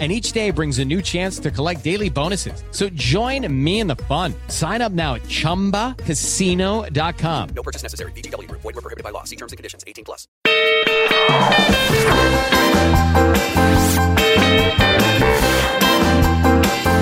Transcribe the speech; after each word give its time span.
and 0.00 0.10
each 0.10 0.32
day 0.32 0.50
brings 0.50 0.80
a 0.80 0.84
new 0.84 1.00
chance 1.00 1.38
to 1.38 1.52
collect 1.52 1.84
daily 1.84 2.10
bonuses. 2.10 2.64
So 2.72 2.88
join 2.88 3.46
me 3.64 3.78
in 3.78 3.86
the 3.86 3.94
fun. 3.94 4.34
Sign 4.48 4.82
up 4.82 4.90
now 4.90 5.14
at 5.14 5.22
ChumbaCasino.com. 5.22 7.48
No 7.54 7.62
purchase 7.62 7.84
necessary. 7.84 8.10
BGW. 8.12 8.50
Void 8.50 8.64
were 8.64 8.72
prohibited 8.72 9.04
by 9.04 9.10
law. 9.10 9.22
See 9.22 9.36
terms 9.36 9.52
and 9.52 9.56
conditions. 9.56 9.84
18 9.86 10.04
plus. 10.04 10.26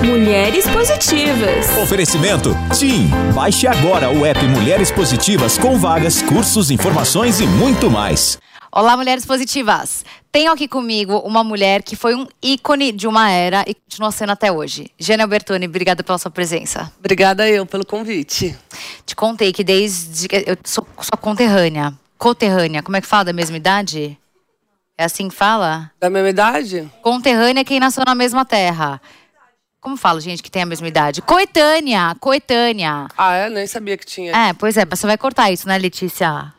Mulheres 0.03 0.67
Positivas. 0.67 1.77
Oferecimento 1.81 2.55
TIM. 2.77 3.07
Baixe 3.33 3.67
agora 3.67 4.09
o 4.09 4.25
app 4.25 4.43
Mulheres 4.47 4.91
Positivas 4.91 5.57
com 5.57 5.77
vagas, 5.77 6.21
cursos, 6.21 6.71
informações 6.71 7.39
e 7.39 7.45
muito 7.45 7.89
mais. 7.89 8.37
Olá, 8.75 8.97
mulheres 8.97 9.23
positivas. 9.23 10.03
Tenho 10.31 10.51
aqui 10.51 10.67
comigo 10.67 11.19
uma 11.19 11.43
mulher 11.43 11.83
que 11.83 11.95
foi 11.95 12.15
um 12.15 12.25
ícone 12.41 12.91
de 12.91 13.07
uma 13.07 13.29
era 13.29 13.63
e 13.67 13.75
continua 13.75 14.11
sendo 14.11 14.31
até 14.31 14.51
hoje. 14.51 14.89
Jana 14.97 15.21
Albertoni, 15.21 15.67
obrigada 15.67 16.03
pela 16.03 16.17
sua 16.17 16.31
presença. 16.31 16.91
Obrigada 16.97 17.47
eu 17.47 17.67
pelo 17.67 17.85
convite. 17.85 18.57
Te 19.05 19.15
contei 19.15 19.53
que 19.53 19.63
desde 19.63 20.27
eu 20.47 20.57
sou 20.63 20.87
sua 21.01 21.15
conterrânea, 21.21 21.93
coterrânea, 22.17 22.81
como 22.81 22.97
é 22.97 23.01
que 23.01 23.05
fala 23.05 23.25
da 23.25 23.31
mesma 23.33 23.57
idade? 23.57 24.17
É 24.97 25.03
assim 25.03 25.29
que 25.29 25.35
fala? 25.35 25.91
Da 25.99 26.09
mesma 26.09 26.29
idade? 26.29 26.91
Conterrânea 27.03 27.61
é 27.61 27.63
quem 27.63 27.79
nasceu 27.79 28.03
na 28.03 28.15
mesma 28.15 28.43
terra. 28.43 28.99
Como 29.79 29.95
fala, 29.95 30.19
gente, 30.19 30.41
que 30.41 30.49
tem 30.49 30.63
a 30.63 30.65
mesma 30.65 30.87
idade? 30.87 31.21
Coetânea, 31.21 32.15
coetânea. 32.19 33.05
Ah, 33.15 33.35
é? 33.35 33.49
Nem 33.51 33.67
sabia 33.67 33.95
que 33.95 34.05
tinha. 34.07 34.35
É, 34.35 34.51
pois 34.53 34.77
é, 34.77 34.83
mas 34.89 34.99
você 34.99 35.05
vai 35.05 35.17
cortar 35.17 35.51
isso, 35.51 35.67
né, 35.67 35.77
Letícia? 35.77 36.51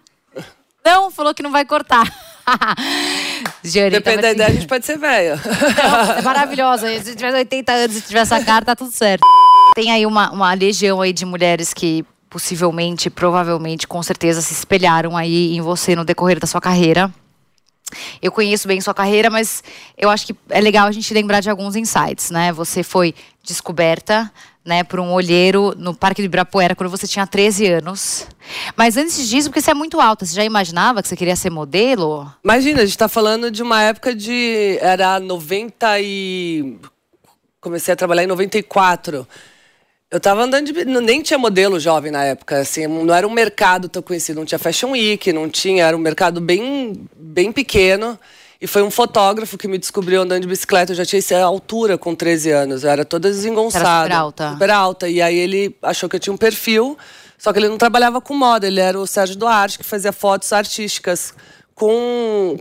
Não, 0.85 1.11
falou 1.11 1.35
que 1.35 1.43
não 1.43 1.51
vai 1.51 1.65
cortar. 1.65 2.05
Depende 3.63 4.23
da 4.23 4.33
ideia, 4.33 4.51
a 4.51 4.53
gente 4.53 4.67
pode 4.67 4.85
ser 4.85 4.99
velha. 4.99 5.41
é 6.19 6.23
maravilhosa. 6.23 6.87
Se 7.03 7.15
tiver 7.17 7.33
80 7.33 7.73
anos 7.73 7.97
e 7.97 8.03
tiver 8.03 8.21
essa 8.21 8.43
cara, 8.45 8.65
tá 8.65 8.77
tudo 8.77 8.91
certo. 8.91 9.23
Tem 9.75 9.91
aí 9.91 10.05
uma, 10.05 10.31
uma 10.31 10.53
legião 10.53 11.01
aí 11.01 11.13
de 11.13 11.25
mulheres 11.25 11.73
que 11.73 12.05
possivelmente, 12.29 13.09
provavelmente, 13.09 13.87
com 13.87 14.03
certeza 14.03 14.43
se 14.43 14.53
espelharam 14.53 15.17
aí 15.17 15.57
em 15.57 15.61
você 15.61 15.97
no 15.97 16.05
decorrer 16.05 16.39
da 16.39 16.47
sua 16.47 16.61
carreira. 16.61 17.11
Eu 18.21 18.33
conheço 18.33 18.67
bem 18.67 18.81
sua 18.81 18.93
carreira, 18.93 19.31
mas 19.31 19.63
eu 19.97 20.11
acho 20.11 20.27
que 20.27 20.37
é 20.51 20.61
legal 20.61 20.87
a 20.87 20.93
gente 20.93 21.15
lembrar 21.15 21.41
de 21.41 21.49
alguns 21.49 21.77
insights, 21.77 22.31
né? 22.31 22.53
Você 22.53 22.83
foi 22.83 23.15
descoberta 23.43 24.31
né, 24.65 24.83
por 24.83 24.99
um 24.99 25.13
olheiro 25.13 25.75
no 25.77 25.95
Parque 25.95 26.23
do 26.23 26.25
Ibirapuera 26.25 26.75
quando 26.75 26.91
você 26.91 27.07
tinha 27.07 27.27
13 27.27 27.67
anos. 27.67 28.27
Mas 28.75 28.97
antes 28.97 29.29
disso, 29.29 29.51
porque 29.51 29.61
você 29.61 29.73
é 29.73 29.75
muito 29.75 30.01
alta, 30.01 30.25
você 30.25 30.35
já 30.35 30.45
imaginava 30.45 31.03
que 31.03 31.09
você 31.09 31.17
queria 31.17 31.37
ser 31.37 31.51
modelo? 31.51 32.33
Imagina, 32.43 32.79
a 32.79 32.85
gente 32.85 32.95
está 32.95 33.09
falando 33.09 33.51
de 33.51 33.63
uma 33.63 33.83
época 33.83 34.15
de. 34.15 34.79
Era 34.81 35.21
90 35.21 36.01
e. 36.01 36.79
Comecei 37.61 37.93
a 37.93 37.97
trabalhar 37.97 38.25
em 38.25 38.29
94. 38.29 39.27
Eu 40.11 40.21
tava 40.21 40.43
andando 40.43 40.73
de. 40.73 40.85
Nem 40.85 41.23
tinha 41.23 41.39
modelo 41.39 41.79
jovem 41.79 42.11
na 42.11 42.25
época, 42.25 42.59
assim, 42.59 42.87
não 42.87 43.15
era 43.15 43.27
um 43.27 43.33
mercado 43.33 43.89
tão 43.89 44.03
conhecido, 44.03 44.37
não 44.37 44.47
tinha 44.47 44.59
Fashion 44.59 44.93
Week, 44.93 45.33
não 45.33 45.49
tinha, 45.51 45.87
era 45.87 45.97
um 45.97 46.01
mercado 46.01 46.41
bem, 46.41 47.07
bem 47.17 47.53
pequeno. 47.53 48.19
E 48.61 48.67
foi 48.67 48.83
um 48.83 48.91
fotógrafo 48.91 49.59
que 49.59 49.69
me 49.69 49.79
descobriu 49.79 50.23
andando 50.23 50.43
de 50.43 50.49
bicicleta. 50.49 50.93
Eu 50.93 50.97
já 50.97 51.05
tinha 51.05 51.19
essa 51.19 51.39
altura 51.43 51.99
com 51.99 52.15
13 52.15 52.51
anos. 52.51 52.85
Eu 52.85 52.91
era 52.91 53.05
toda 53.05 53.29
desengonçada. 53.29 53.89
Era 53.89 54.03
super 54.03 54.13
alta. 54.13 54.51
Super 54.53 54.71
alta. 54.71 55.09
E 55.09 55.21
aí 55.21 55.37
ele 55.37 55.77
achou 55.83 56.09
que 56.09 56.17
eu 56.17 56.21
tinha 56.21 56.33
um 56.33 56.37
perfil, 56.37 56.97
só 57.39 57.53
que 57.53 57.59
ele 57.59 57.69
não 57.69 57.79
trabalhava 57.79 58.21
com 58.21 58.35
moda. 58.35 58.67
Ele 58.67 58.81
era 58.81 58.99
o 58.99 59.07
Sérgio 59.07 59.37
Duarte, 59.37 59.79
que 59.79 59.85
fazia 59.85 60.13
fotos 60.13 60.53
artísticas 60.53 61.35
com, 61.75 62.57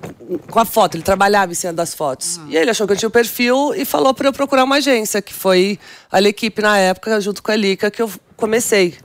com 0.50 0.60
a 0.60 0.66
foto. 0.66 0.96
Ele 0.96 1.04
trabalhava 1.04 1.52
em 1.52 1.56
cima 1.56 1.74
das 1.74 1.94
fotos. 1.94 2.38
Uhum. 2.38 2.50
E 2.50 2.58
aí 2.58 2.64
ele 2.64 2.72
achou 2.72 2.88
que 2.88 2.94
eu 2.94 2.98
tinha 2.98 3.08
o 3.08 3.10
um 3.10 3.14
perfil 3.14 3.74
e 3.76 3.86
falou 3.86 4.14
para 4.14 4.28
eu 4.28 4.34
procurar 4.34 4.64
uma 4.64 4.78
agência, 4.78 5.22
que 5.22 5.34
foi 5.34 5.80
a 6.12 6.22
equipe 6.22 6.62
na 6.62 6.78
época, 6.78 7.22
junto 7.22 7.42
com 7.42 7.52
a 7.52 7.56
Lica, 7.56 7.92
que 7.92 8.02
eu 8.02 8.12
comecei. 8.36 8.96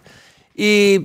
E 0.57 1.05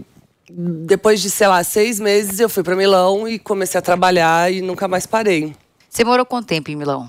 depois 0.50 1.22
de, 1.22 1.30
sei 1.30 1.47
lá, 1.47 1.63
seis 1.63 2.00
meses, 2.00 2.40
eu 2.40 2.50
fui 2.50 2.63
para 2.63 2.75
Milão 2.75 3.28
e 3.28 3.38
comecei 3.38 3.78
a 3.78 3.81
trabalhar 3.81 4.52
e 4.52 4.62
nunca 4.62 4.88
mais 4.88 5.06
parei. 5.06 5.53
Você 5.94 6.04
morou 6.04 6.26
quanto 6.26 6.48
tempo 6.48 6.72
em 6.72 6.76
Milão? 6.76 7.08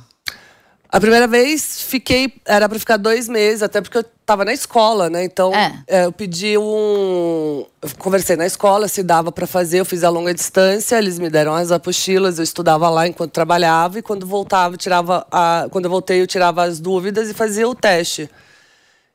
A 0.91 1.01
primeira 1.01 1.27
vez 1.27 1.81
fiquei, 1.83 2.35
era 2.45 2.69
para 2.69 2.79
ficar 2.79 2.99
dois 2.99 3.27
meses, 3.29 3.63
até 3.63 3.81
porque 3.81 3.97
eu 3.97 4.05
estava 4.21 4.45
na 4.45 4.53
escola, 4.53 5.09
né? 5.09 5.25
Então 5.25 5.55
é. 5.55 5.83
É, 5.89 6.05
eu 6.05 6.13
pedi 6.13 6.59
um. 6.59 7.65
Eu 7.81 7.89
conversei 7.99 8.37
na 8.37 8.45
escola 8.45 8.87
se 8.87 9.03
dava 9.03 9.33
para 9.33 9.47
fazer, 9.47 9.81
eu 9.81 9.87
fiz 9.87 10.05
a 10.05 10.11
longa 10.11 10.35
distância, 10.35 10.99
eles 10.99 11.19
me 11.19 11.31
deram 11.31 11.55
as 11.55 11.73
apostilas, 11.73 12.39
eu 12.39 12.45
estudava 12.45 12.91
lá 12.91 13.09
enquanto 13.09 13.33
trabalhava 13.33 13.99
e 13.99 14.03
quando 14.03 14.27
voltava, 14.27 14.77
tirava 14.77 15.27
a, 15.33 15.67
quando 15.71 15.87
eu 15.87 15.91
voltei, 15.91 16.21
eu 16.21 16.27
tirava 16.27 16.63
as 16.63 16.79
dúvidas 16.79 17.31
e 17.31 17.35
fazia 17.35 17.67
o 17.67 17.75
teste. 17.75 18.31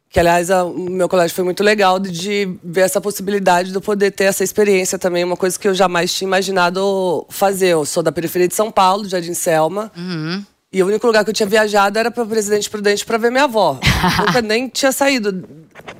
Que, 0.09 0.19
aliás, 0.19 0.49
o 0.49 0.73
meu 0.73 1.07
colégio 1.07 1.35
foi 1.35 1.43
muito 1.43 1.63
legal 1.63 1.99
de, 1.99 2.09
de 2.09 2.57
ver 2.63 2.81
essa 2.81 2.99
possibilidade 2.99 3.69
de 3.69 3.75
eu 3.75 3.81
poder 3.81 4.09
ter 4.09 4.23
essa 4.23 4.43
experiência 4.43 4.97
também, 4.97 5.23
uma 5.23 5.37
coisa 5.37 5.57
que 5.57 5.67
eu 5.67 5.73
jamais 5.73 6.11
tinha 6.13 6.27
imaginado 6.27 7.27
fazer. 7.29 7.69
Eu 7.69 7.85
sou 7.85 8.01
da 8.01 8.11
periferia 8.11 8.47
de 8.47 8.55
São 8.55 8.71
Paulo, 8.71 9.07
Jardim 9.07 9.35
Selma. 9.35 9.91
Uhum. 9.95 10.43
E 10.71 10.83
o 10.83 10.87
único 10.87 11.05
lugar 11.05 11.23
que 11.23 11.29
eu 11.29 11.33
tinha 11.33 11.47
viajado 11.47 11.97
era 11.97 12.09
para 12.09 12.25
Presidente 12.25 12.69
Prudente 12.69 13.05
para 13.05 13.17
ver 13.17 13.31
minha 13.31 13.43
avó. 13.43 13.79
Nunca 14.25 14.41
nem 14.41 14.67
tinha 14.67 14.91
saído 14.91 15.43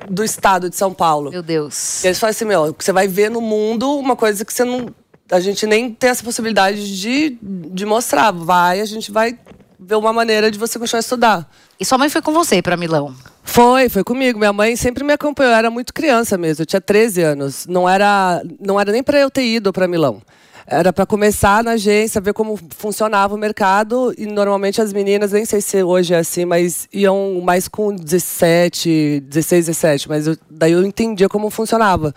do 0.08 0.24
estado 0.24 0.68
de 0.68 0.76
São 0.76 0.92
Paulo. 0.92 1.30
Meu 1.30 1.42
Deus. 1.42 2.02
E 2.02 2.08
eles 2.08 2.18
falam 2.18 2.30
assim: 2.30 2.44
meu, 2.44 2.74
você 2.76 2.92
vai 2.92 3.06
ver 3.06 3.30
no 3.30 3.40
mundo 3.40 3.96
uma 3.96 4.16
coisa 4.16 4.44
que 4.44 4.52
você 4.52 4.64
não. 4.64 4.92
A 5.30 5.38
gente 5.38 5.66
nem 5.66 5.92
tem 5.92 6.10
essa 6.10 6.24
possibilidade 6.24 7.00
de, 7.00 7.38
de 7.40 7.86
mostrar. 7.86 8.32
Vai, 8.32 8.80
a 8.80 8.84
gente 8.84 9.12
vai 9.12 9.38
ver 9.78 9.94
uma 9.94 10.12
maneira 10.12 10.50
de 10.50 10.58
você 10.58 10.78
continuar 10.78 10.98
a 10.98 11.00
estudar. 11.00 11.50
E 11.78 11.84
sua 11.84 11.98
mãe 11.98 12.08
foi 12.08 12.22
com 12.22 12.32
você 12.32 12.60
para 12.60 12.76
Milão? 12.76 13.14
Foi, 13.50 13.88
foi 13.88 14.04
comigo. 14.04 14.38
Minha 14.38 14.52
mãe 14.52 14.76
sempre 14.76 15.02
me 15.02 15.12
acompanhou. 15.12 15.52
Eu 15.52 15.58
era 15.58 15.70
muito 15.70 15.92
criança 15.92 16.38
mesmo. 16.38 16.62
Eu 16.62 16.66
tinha 16.66 16.80
13 16.80 17.20
anos. 17.22 17.66
Não 17.66 17.88
era, 17.88 18.40
não 18.60 18.78
era 18.78 18.92
nem 18.92 19.02
para 19.02 19.18
eu 19.18 19.28
ter 19.28 19.42
ido 19.42 19.72
para 19.72 19.88
Milão. 19.88 20.22
Era 20.64 20.92
para 20.92 21.04
começar 21.04 21.64
na 21.64 21.72
agência, 21.72 22.20
ver 22.20 22.32
como 22.32 22.56
funcionava 22.76 23.34
o 23.34 23.38
mercado. 23.38 24.14
E 24.16 24.24
normalmente 24.24 24.80
as 24.80 24.92
meninas, 24.92 25.32
nem 25.32 25.44
sei 25.44 25.60
se 25.60 25.82
hoje 25.82 26.14
é 26.14 26.18
assim, 26.18 26.44
mas 26.44 26.86
iam 26.92 27.40
mais 27.42 27.66
com 27.66 27.92
17, 27.92 29.24
16, 29.26 29.66
17. 29.66 30.08
Mas 30.08 30.28
eu, 30.28 30.36
daí 30.48 30.70
eu 30.70 30.84
entendia 30.84 31.28
como 31.28 31.50
funcionava. 31.50 32.14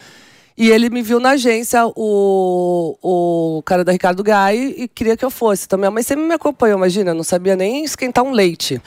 E 0.56 0.70
ele 0.70 0.88
me 0.92 1.02
viu 1.02 1.20
na 1.20 1.32
agência, 1.32 1.84
o, 1.96 2.96
o 3.02 3.64
cara 3.64 3.84
da 3.84 3.92
Ricardo 3.92 4.22
Gai, 4.22 4.56
e 4.78 4.88
queria 4.88 5.18
que 5.18 5.26
eu 5.26 5.32
fosse. 5.32 5.66
Então 5.66 5.80
minha 5.80 5.90
mãe 5.90 6.04
sempre 6.04 6.26
me 6.26 6.34
acompanhou, 6.36 6.78
imagina, 6.78 7.10
eu 7.10 7.16
não 7.16 7.24
sabia 7.24 7.56
nem 7.56 7.84
esquentar 7.84 8.24
um 8.24 8.32
leite 8.32 8.80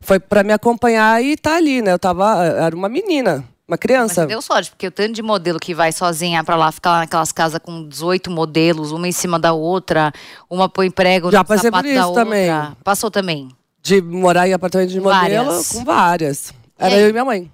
foi 0.00 0.18
para 0.18 0.42
me 0.42 0.52
acompanhar 0.52 1.22
e 1.22 1.36
tá 1.36 1.56
ali, 1.56 1.82
né? 1.82 1.92
Eu 1.92 1.98
tava, 1.98 2.44
era 2.44 2.74
uma 2.74 2.88
menina, 2.88 3.44
uma 3.68 3.76
criança. 3.76 4.22
Mas 4.22 4.28
deu 4.28 4.42
sorte, 4.42 4.70
porque 4.70 4.86
o 4.86 4.90
tanto 4.90 5.12
de 5.12 5.22
modelo 5.22 5.58
que 5.58 5.74
vai 5.74 5.92
sozinha 5.92 6.42
para 6.42 6.56
lá, 6.56 6.72
ficar 6.72 6.90
lá 6.90 6.98
naquelas 7.00 7.32
casas 7.32 7.60
com 7.62 7.86
18 7.86 8.30
modelos, 8.30 8.92
uma 8.92 9.06
em 9.06 9.12
cima 9.12 9.38
da 9.38 9.52
outra, 9.52 10.12
uma 10.48 10.68
põe 10.68 10.90
prego 10.90 11.30
Já 11.30 11.44
passei 11.44 11.70
por 11.70 11.84
isso 11.84 12.12
também. 12.12 12.48
Passou 12.82 13.10
também. 13.10 13.48
De 13.82 14.02
morar 14.02 14.48
em 14.48 14.52
apartamento 14.52 14.90
de 14.90 15.00
modelo 15.00 15.46
várias. 15.46 15.68
com 15.72 15.84
várias. 15.84 16.54
Era 16.78 16.96
eu 16.96 17.08
e 17.08 17.12
minha 17.12 17.24
mãe. 17.24 17.50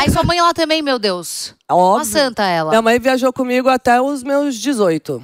Aí 0.00 0.10
sua 0.10 0.24
mãe 0.24 0.40
lá 0.40 0.52
também, 0.52 0.82
meu 0.82 0.98
Deus. 0.98 1.54
Óbvio. 1.70 1.98
Uma 1.98 2.04
santa 2.04 2.44
ela. 2.44 2.70
Minha 2.70 2.82
mãe 2.82 2.98
viajou 2.98 3.32
comigo 3.32 3.68
até 3.68 4.00
os 4.00 4.22
meus 4.22 4.56
18. 4.56 5.22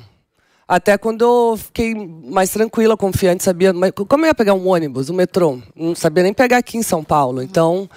Até 0.69 0.99
quando 0.99 1.23
eu 1.23 1.57
fiquei 1.57 1.95
mais 1.95 2.51
tranquila, 2.51 2.97
confiante, 2.97 3.45
sabia. 3.45 3.73
Mas 3.73 3.93
como 4.09 4.25
eu 4.25 4.29
ia 4.29 4.35
pegar 4.35 4.55
um 4.55 4.67
ônibus, 4.67 5.09
um 5.09 5.15
metrô? 5.15 5.61
Não 5.77 5.95
sabia 5.95 6.25
nem 6.25 6.35
pegar 6.35 6.59
aqui 6.59 6.77
em 6.77 6.83
São 6.83 7.05
Paulo. 7.05 7.41
Então, 7.41 7.89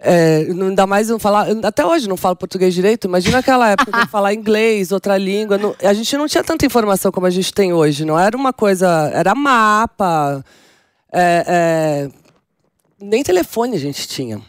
é, 0.00 0.38
ainda 0.48 0.84
mais 0.84 1.08
não 1.08 1.18
falar. 1.20 1.46
Até 1.62 1.86
hoje 1.86 2.08
não 2.08 2.16
falo 2.16 2.34
português 2.34 2.74
direito. 2.74 3.06
Imagina 3.06 3.38
aquela 3.38 3.70
época 3.70 4.00
de 4.00 4.06
falar 4.10 4.34
inglês, 4.34 4.90
outra 4.90 5.16
língua. 5.16 5.56
Não, 5.56 5.76
a 5.80 5.92
gente 5.92 6.16
não 6.16 6.26
tinha 6.26 6.42
tanta 6.42 6.66
informação 6.66 7.12
como 7.12 7.26
a 7.26 7.30
gente 7.30 7.54
tem 7.54 7.72
hoje. 7.72 8.04
Não 8.04 8.18
era 8.18 8.36
uma 8.36 8.52
coisa. 8.52 9.10
Era 9.14 9.32
mapa. 9.32 10.44
É, 11.12 11.44
é, 11.46 12.10
nem 13.00 13.22
telefone 13.22 13.76
a 13.76 13.80
gente 13.80 14.08
tinha. 14.08 14.42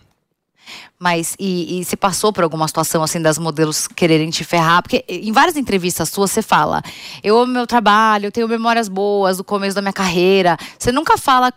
Mas, 1.00 1.36
e, 1.40 1.80
e 1.80 1.86
se 1.86 1.96
passou 1.96 2.32
por 2.32 2.44
alguma 2.44 2.68
situação 2.68 3.04
assim 3.04 3.22
das 3.22 3.38
modelos 3.38 3.88
quererem 3.88 4.30
te 4.30 4.44
ferrar? 4.44 4.82
Porque 4.82 5.04
em 5.08 5.32
várias 5.32 5.58
entrevistas 5.58 6.10
suas 6.10 6.32
você 6.32 6.42
fala: 6.42 6.82
eu 7.24 7.38
amo 7.38 7.54
meu 7.54 7.68
trabalho, 7.68 8.28
eu 8.28 8.32
tenho 8.32 8.48
memórias 8.48 8.88
boas 8.88 9.38
do 9.38 9.44
começo 9.44 9.76
da 9.76 9.82
minha 9.82 9.94
carreira. 9.94 10.58
Você 10.78 10.92
nunca 10.92 11.18
fala. 11.18 11.52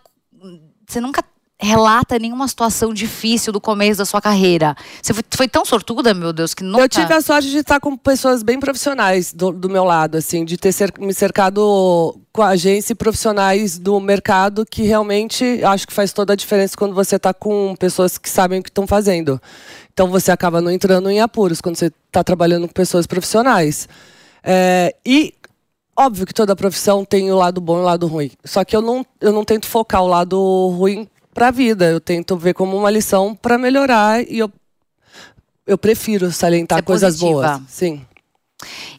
Você 0.87 1.01
nunca 1.01 1.23
relata 1.59 2.19
nenhuma 2.19 2.47
situação 2.47 2.93
difícil 2.93 3.51
do 3.51 3.59
começo 3.59 3.97
da 3.97 4.05
sua 4.05 4.21
carreira. 4.21 4.75
Você 5.01 5.13
foi, 5.13 5.23
foi 5.31 5.47
tão 5.47 5.65
sortuda, 5.65 6.13
meu 6.13 6.31
Deus, 6.31 6.53
que 6.53 6.63
nunca... 6.63 6.83
Eu 6.83 6.89
tive 6.89 7.11
a 7.13 7.21
sorte 7.21 7.49
de 7.49 7.57
estar 7.57 7.79
com 7.79 7.97
pessoas 7.97 8.43
bem 8.43 8.59
profissionais 8.59 9.33
do, 9.33 9.51
do 9.51 9.69
meu 9.69 9.83
lado, 9.83 10.17
assim, 10.17 10.45
de 10.45 10.55
ter 10.55 10.71
cer 10.71 10.93
me 10.99 11.13
cercado 11.13 12.19
com 12.31 12.43
agências 12.43 12.91
e 12.91 12.95
profissionais 12.95 13.79
do 13.79 13.99
mercado 13.99 14.65
que 14.65 14.83
realmente 14.83 15.63
acho 15.63 15.87
que 15.87 15.93
faz 15.93 16.13
toda 16.13 16.33
a 16.33 16.35
diferença 16.35 16.77
quando 16.77 16.93
você 16.93 17.15
está 17.15 17.33
com 17.33 17.75
pessoas 17.79 18.19
que 18.19 18.29
sabem 18.29 18.59
o 18.59 18.63
que 18.63 18.69
estão 18.69 18.85
fazendo. 18.85 19.41
Então 19.91 20.07
você 20.11 20.31
acaba 20.31 20.61
não 20.61 20.69
entrando 20.69 21.09
em 21.09 21.19
apuros 21.19 21.59
quando 21.59 21.75
você 21.75 21.87
está 21.87 22.23
trabalhando 22.23 22.67
com 22.67 22.73
pessoas 22.73 23.07
profissionais. 23.07 23.89
É, 24.43 24.95
e 25.03 25.33
óbvio 25.97 26.27
que 26.27 26.33
toda 26.35 26.55
profissão 26.55 27.03
tem 27.03 27.31
o 27.31 27.35
lado 27.35 27.59
bom 27.59 27.79
e 27.79 27.81
o 27.81 27.85
lado 27.85 28.05
ruim. 28.05 28.29
Só 28.45 28.63
que 28.63 28.75
eu 28.75 28.81
não, 28.83 29.03
eu 29.19 29.33
não 29.33 29.43
tento 29.43 29.65
focar 29.65 30.03
o 30.03 30.07
lado 30.07 30.37
ruim 30.77 31.09
para 31.37 31.49
a 31.49 31.51
vida. 31.51 31.85
Eu 31.85 32.01
tento 32.01 32.35
ver 32.35 32.55
como 32.55 32.75
uma 32.75 32.89
lição 32.89 33.35
para 33.35 33.59
melhorar 33.59 34.23
e 34.27 34.39
eu, 34.39 34.51
eu 35.67 35.77
prefiro 35.77 36.31
salientar 36.31 36.83
coisas 36.83 37.19
boas. 37.19 37.61
Sim. 37.67 38.03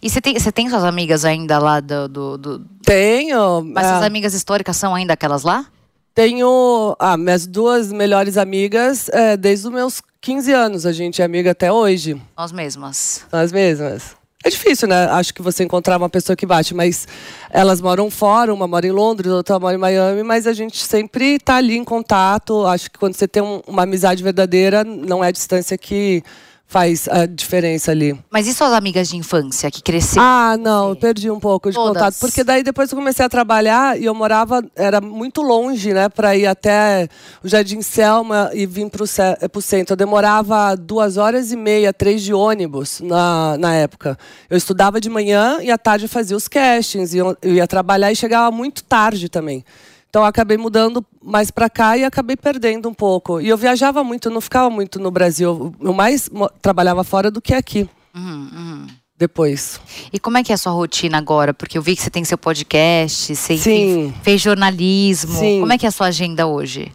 E 0.00 0.08
você 0.08 0.20
tem, 0.20 0.38
você 0.38 0.52
tem 0.52 0.70
suas 0.70 0.84
amigas 0.84 1.24
ainda 1.24 1.58
lá 1.58 1.80
do. 1.80 2.08
do, 2.08 2.38
do... 2.38 2.58
Tenho. 2.84 3.64
Mas 3.64 3.86
é... 3.86 3.90
suas 3.90 4.04
amigas 4.04 4.34
históricas 4.34 4.76
são 4.76 4.94
ainda 4.94 5.14
aquelas 5.14 5.42
lá? 5.42 5.66
Tenho. 6.14 6.94
Ah, 7.00 7.16
minhas 7.16 7.44
duas 7.44 7.90
melhores 7.90 8.36
amigas 8.36 9.08
é, 9.08 9.36
desde 9.36 9.66
os 9.66 9.72
meus 9.72 10.00
15 10.20 10.52
anos. 10.52 10.86
A 10.86 10.92
gente 10.92 11.20
é 11.20 11.24
amiga 11.24 11.50
até 11.50 11.72
hoje. 11.72 12.22
Nós 12.36 12.52
mesmas. 12.52 13.24
Nós 13.32 13.50
mesmas. 13.50 14.17
É 14.44 14.50
difícil, 14.50 14.86
né? 14.86 15.06
Acho 15.06 15.34
que 15.34 15.42
você 15.42 15.64
encontrar 15.64 15.96
uma 15.96 16.08
pessoa 16.08 16.36
que 16.36 16.46
bate, 16.46 16.72
mas 16.72 17.08
elas 17.50 17.80
moram 17.80 18.08
fora, 18.08 18.54
uma 18.54 18.68
mora 18.68 18.86
em 18.86 18.92
Londres, 18.92 19.32
outra 19.32 19.58
mora 19.58 19.74
em 19.74 19.78
Miami, 19.78 20.22
mas 20.22 20.46
a 20.46 20.52
gente 20.52 20.78
sempre 20.84 21.34
está 21.34 21.56
ali 21.56 21.76
em 21.76 21.82
contato. 21.82 22.64
Acho 22.64 22.88
que 22.88 22.98
quando 23.00 23.14
você 23.14 23.26
tem 23.26 23.42
um, 23.42 23.60
uma 23.66 23.82
amizade 23.82 24.22
verdadeira, 24.22 24.84
não 24.84 25.24
é 25.24 25.28
a 25.28 25.32
distância 25.32 25.76
que 25.76 26.22
faz 26.68 27.08
a 27.08 27.24
diferença 27.24 27.90
ali. 27.90 28.14
Mas 28.30 28.46
e 28.46 28.52
suas 28.52 28.74
amigas 28.74 29.08
de 29.08 29.16
infância 29.16 29.70
que 29.70 29.82
cresceram? 29.82 30.22
Ah, 30.22 30.54
não, 30.58 30.94
perdi 30.94 31.30
um 31.30 31.40
pouco 31.40 31.70
de 31.70 31.74
Todas. 31.74 31.94
contato. 31.94 32.20
Porque 32.20 32.44
daí 32.44 32.62
depois 32.62 32.92
eu 32.92 32.98
comecei 32.98 33.24
a 33.24 33.28
trabalhar 33.28 33.98
e 33.98 34.04
eu 34.04 34.14
morava, 34.14 34.62
era 34.76 35.00
muito 35.00 35.40
longe, 35.40 35.94
né, 35.94 36.10
para 36.10 36.36
ir 36.36 36.46
até 36.46 37.08
o 37.42 37.48
Jardim 37.48 37.80
Selma 37.80 38.50
e 38.52 38.66
vir 38.66 38.90
para 38.90 39.02
o 39.02 39.62
centro. 39.62 39.94
Eu 39.94 39.96
demorava 39.96 40.76
duas 40.76 41.16
horas 41.16 41.52
e 41.52 41.56
meia, 41.56 41.90
três 41.90 42.22
de 42.22 42.34
ônibus 42.34 43.00
na, 43.00 43.56
na 43.56 43.74
época. 43.74 44.18
Eu 44.50 44.58
estudava 44.58 45.00
de 45.00 45.08
manhã 45.08 45.60
e 45.62 45.70
à 45.70 45.78
tarde 45.78 46.04
eu 46.04 46.08
fazia 46.08 46.36
os 46.36 46.48
castings, 46.48 47.14
e 47.14 47.18
eu 47.18 47.34
ia 47.44 47.66
trabalhar 47.66 48.12
e 48.12 48.16
chegava 48.16 48.50
muito 48.50 48.84
tarde 48.84 49.30
também. 49.30 49.64
Então 50.08 50.24
acabei 50.24 50.56
mudando 50.56 51.04
mais 51.22 51.50
para 51.50 51.68
cá 51.68 51.96
e 51.96 52.04
acabei 52.04 52.36
perdendo 52.36 52.88
um 52.88 52.94
pouco. 52.94 53.40
E 53.40 53.48
eu 53.48 53.56
viajava 53.56 54.02
muito, 54.02 54.30
não 54.30 54.40
ficava 54.40 54.70
muito 54.70 54.98
no 54.98 55.10
Brasil. 55.10 55.74
Eu 55.80 55.92
mais 55.92 56.30
trabalhava 56.62 57.04
fora 57.04 57.30
do 57.30 57.42
que 57.42 57.54
aqui. 57.54 57.88
Uhum, 58.14 58.50
uhum. 58.52 58.86
Depois. 59.18 59.80
E 60.12 60.18
como 60.18 60.38
é 60.38 60.44
que 60.44 60.52
é 60.52 60.54
a 60.54 60.58
sua 60.58 60.72
rotina 60.72 61.18
agora? 61.18 61.52
Porque 61.52 61.76
eu 61.76 61.82
vi 61.82 61.94
que 61.94 62.02
você 62.02 62.08
tem 62.08 62.24
seu 62.24 62.38
podcast, 62.38 63.34
você 63.34 63.58
Sim. 63.58 64.14
fez 64.22 64.40
jornalismo. 64.40 65.36
Sim. 65.36 65.60
Como 65.60 65.72
é 65.72 65.78
que 65.78 65.84
é 65.84 65.88
a 65.88 65.92
sua 65.92 66.06
agenda 66.06 66.46
hoje? 66.46 66.92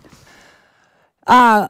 Ah, 1.25 1.69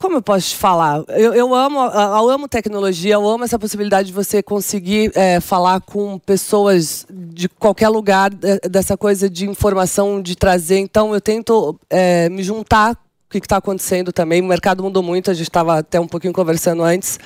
como 0.00 0.16
eu 0.16 0.22
posso 0.22 0.48
te 0.48 0.56
falar? 0.56 1.04
Eu, 1.08 1.34
eu 1.34 1.54
amo, 1.54 1.78
eu 1.78 2.30
amo 2.30 2.48
tecnologia, 2.48 3.14
eu 3.14 3.28
amo 3.28 3.44
essa 3.44 3.58
possibilidade 3.58 4.08
de 4.08 4.14
você 4.14 4.42
conseguir 4.42 5.12
é, 5.14 5.40
falar 5.40 5.82
com 5.82 6.18
pessoas 6.18 7.06
de 7.10 7.50
qualquer 7.50 7.90
lugar, 7.90 8.30
dessa 8.30 8.96
coisa 8.96 9.28
de 9.28 9.46
informação, 9.46 10.22
de 10.22 10.34
trazer. 10.34 10.78
Então, 10.78 11.12
eu 11.12 11.20
tento 11.20 11.78
é, 11.90 12.30
me 12.30 12.42
juntar 12.42 12.94
com 12.94 13.00
o 13.28 13.30
que 13.30 13.38
está 13.38 13.58
acontecendo 13.58 14.10
também. 14.10 14.40
O 14.40 14.46
mercado 14.46 14.82
mudou 14.82 15.02
muito, 15.02 15.30
a 15.30 15.34
gente 15.34 15.50
estava 15.50 15.78
até 15.78 16.00
um 16.00 16.08
pouquinho 16.08 16.32
conversando 16.32 16.82
antes. 16.82 17.20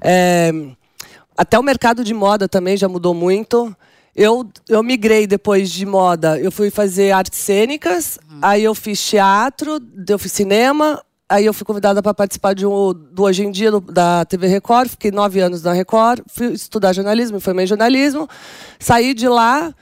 É, 0.00 0.52
até 1.36 1.56
o 1.56 1.62
mercado 1.62 2.02
de 2.02 2.12
moda 2.12 2.48
também 2.48 2.76
já 2.76 2.88
mudou 2.88 3.14
muito. 3.14 3.72
Eu, 4.14 4.44
eu 4.68 4.82
migrei 4.82 5.24
depois 5.24 5.70
de 5.70 5.86
moda. 5.86 6.36
Eu 6.40 6.50
fui 6.50 6.68
fazer 6.68 7.12
artes 7.12 7.38
cênicas, 7.38 8.18
uhum. 8.28 8.40
aí 8.42 8.64
eu 8.64 8.74
fiz 8.74 9.00
teatro, 9.00 9.78
eu 10.08 10.18
fiz 10.18 10.32
cinema, 10.32 11.00
Aí 11.28 11.44
eu 11.44 11.52
fui 11.52 11.66
convidada 11.66 12.02
para 12.02 12.14
participar 12.14 12.54
de 12.54 12.64
um, 12.64 12.94
do 12.94 13.24
Hoje 13.24 13.44
em 13.44 13.50
Dia 13.50 13.70
do, 13.70 13.80
da 13.80 14.24
TV 14.24 14.46
Record, 14.46 14.88
fiquei 14.88 15.10
nove 15.10 15.40
anos 15.40 15.62
na 15.62 15.72
Record, 15.74 16.22
fui 16.26 16.52
estudar 16.52 16.94
jornalismo, 16.94 17.38
formei 17.38 17.64
em 17.64 17.68
jornalismo, 17.68 18.26
saí 18.78 19.12
de 19.12 19.28
lá, 19.28 19.74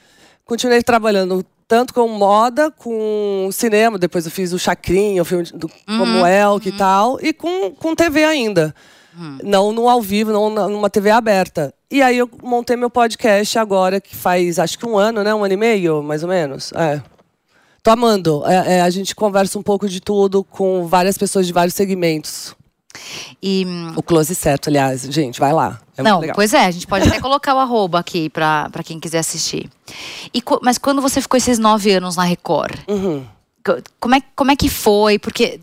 continuei 0.43 0.83
trabalhando 0.83 1.45
tanto 1.65 1.93
com 1.93 2.07
moda, 2.07 2.69
com 2.69 3.49
cinema, 3.51 3.97
depois 3.97 4.25
eu 4.25 4.31
fiz 4.31 4.51
o 4.51 4.59
Chacrinha, 4.59 5.21
o 5.21 5.25
filme 5.25 5.45
do, 5.53 5.67
uhum, 5.87 5.97
como 5.97 6.25
Elk 6.25 6.67
uhum. 6.67 6.75
e 6.75 6.77
tal, 6.77 7.19
e 7.21 7.33
com, 7.33 7.71
com 7.71 7.95
TV 7.95 8.25
ainda. 8.25 8.75
Uhum. 9.17 9.37
Não 9.43 9.71
no 9.71 9.89
ao 9.89 10.01
vivo, 10.01 10.31
não 10.31 10.49
numa 10.49 10.89
TV 10.89 11.09
aberta. 11.09 11.73
E 11.89 12.01
aí 12.01 12.17
eu 12.17 12.29
montei 12.43 12.75
meu 12.75 12.89
podcast 12.89 13.57
agora, 13.57 13.99
que 13.99 14.15
faz 14.15 14.59
acho 14.59 14.77
que 14.77 14.85
um 14.85 14.97
ano, 14.97 15.23
né? 15.23 15.33
Um 15.33 15.43
ano 15.43 15.53
e 15.53 15.57
meio, 15.57 16.03
mais 16.03 16.23
ou 16.23 16.29
menos. 16.29 16.71
É. 16.73 17.01
Tô 17.87 17.91
amando. 17.91 18.43
É, 18.45 18.79
é, 18.79 18.81
a 18.81 18.89
gente 18.89 19.15
conversa 19.15 19.57
um 19.57 19.63
pouco 19.63 19.87
de 19.87 20.01
tudo 20.01 20.43
com 20.43 20.85
várias 20.85 21.17
pessoas 21.17 21.47
de 21.47 21.53
vários 21.53 21.73
segmentos. 21.73 22.53
E... 23.41 23.65
O 23.95 24.03
close 24.03 24.35
certo, 24.35 24.67
aliás, 24.67 25.03
gente, 25.03 25.39
vai 25.39 25.53
lá. 25.53 25.79
É 25.95 26.03
Não, 26.03 26.19
pois 26.35 26.53
é, 26.53 26.65
a 26.65 26.71
gente 26.71 26.85
pode 26.85 27.07
até 27.07 27.21
colocar 27.21 27.55
o 27.55 27.59
arroba 27.59 27.97
aqui 27.97 28.29
pra, 28.29 28.69
pra 28.71 28.83
quem 28.83 28.99
quiser 28.99 29.19
assistir. 29.19 29.69
E, 30.33 30.43
mas 30.61 30.77
quando 30.77 31.01
você 31.01 31.21
ficou 31.21 31.37
esses 31.37 31.59
nove 31.59 31.89
anos 31.93 32.17
na 32.17 32.25
Record, 32.25 32.77
uhum. 32.89 33.25
como, 34.01 34.15
é, 34.15 34.21
como 34.35 34.51
é 34.51 34.57
que 34.57 34.67
foi? 34.67 35.17
Porque 35.17 35.61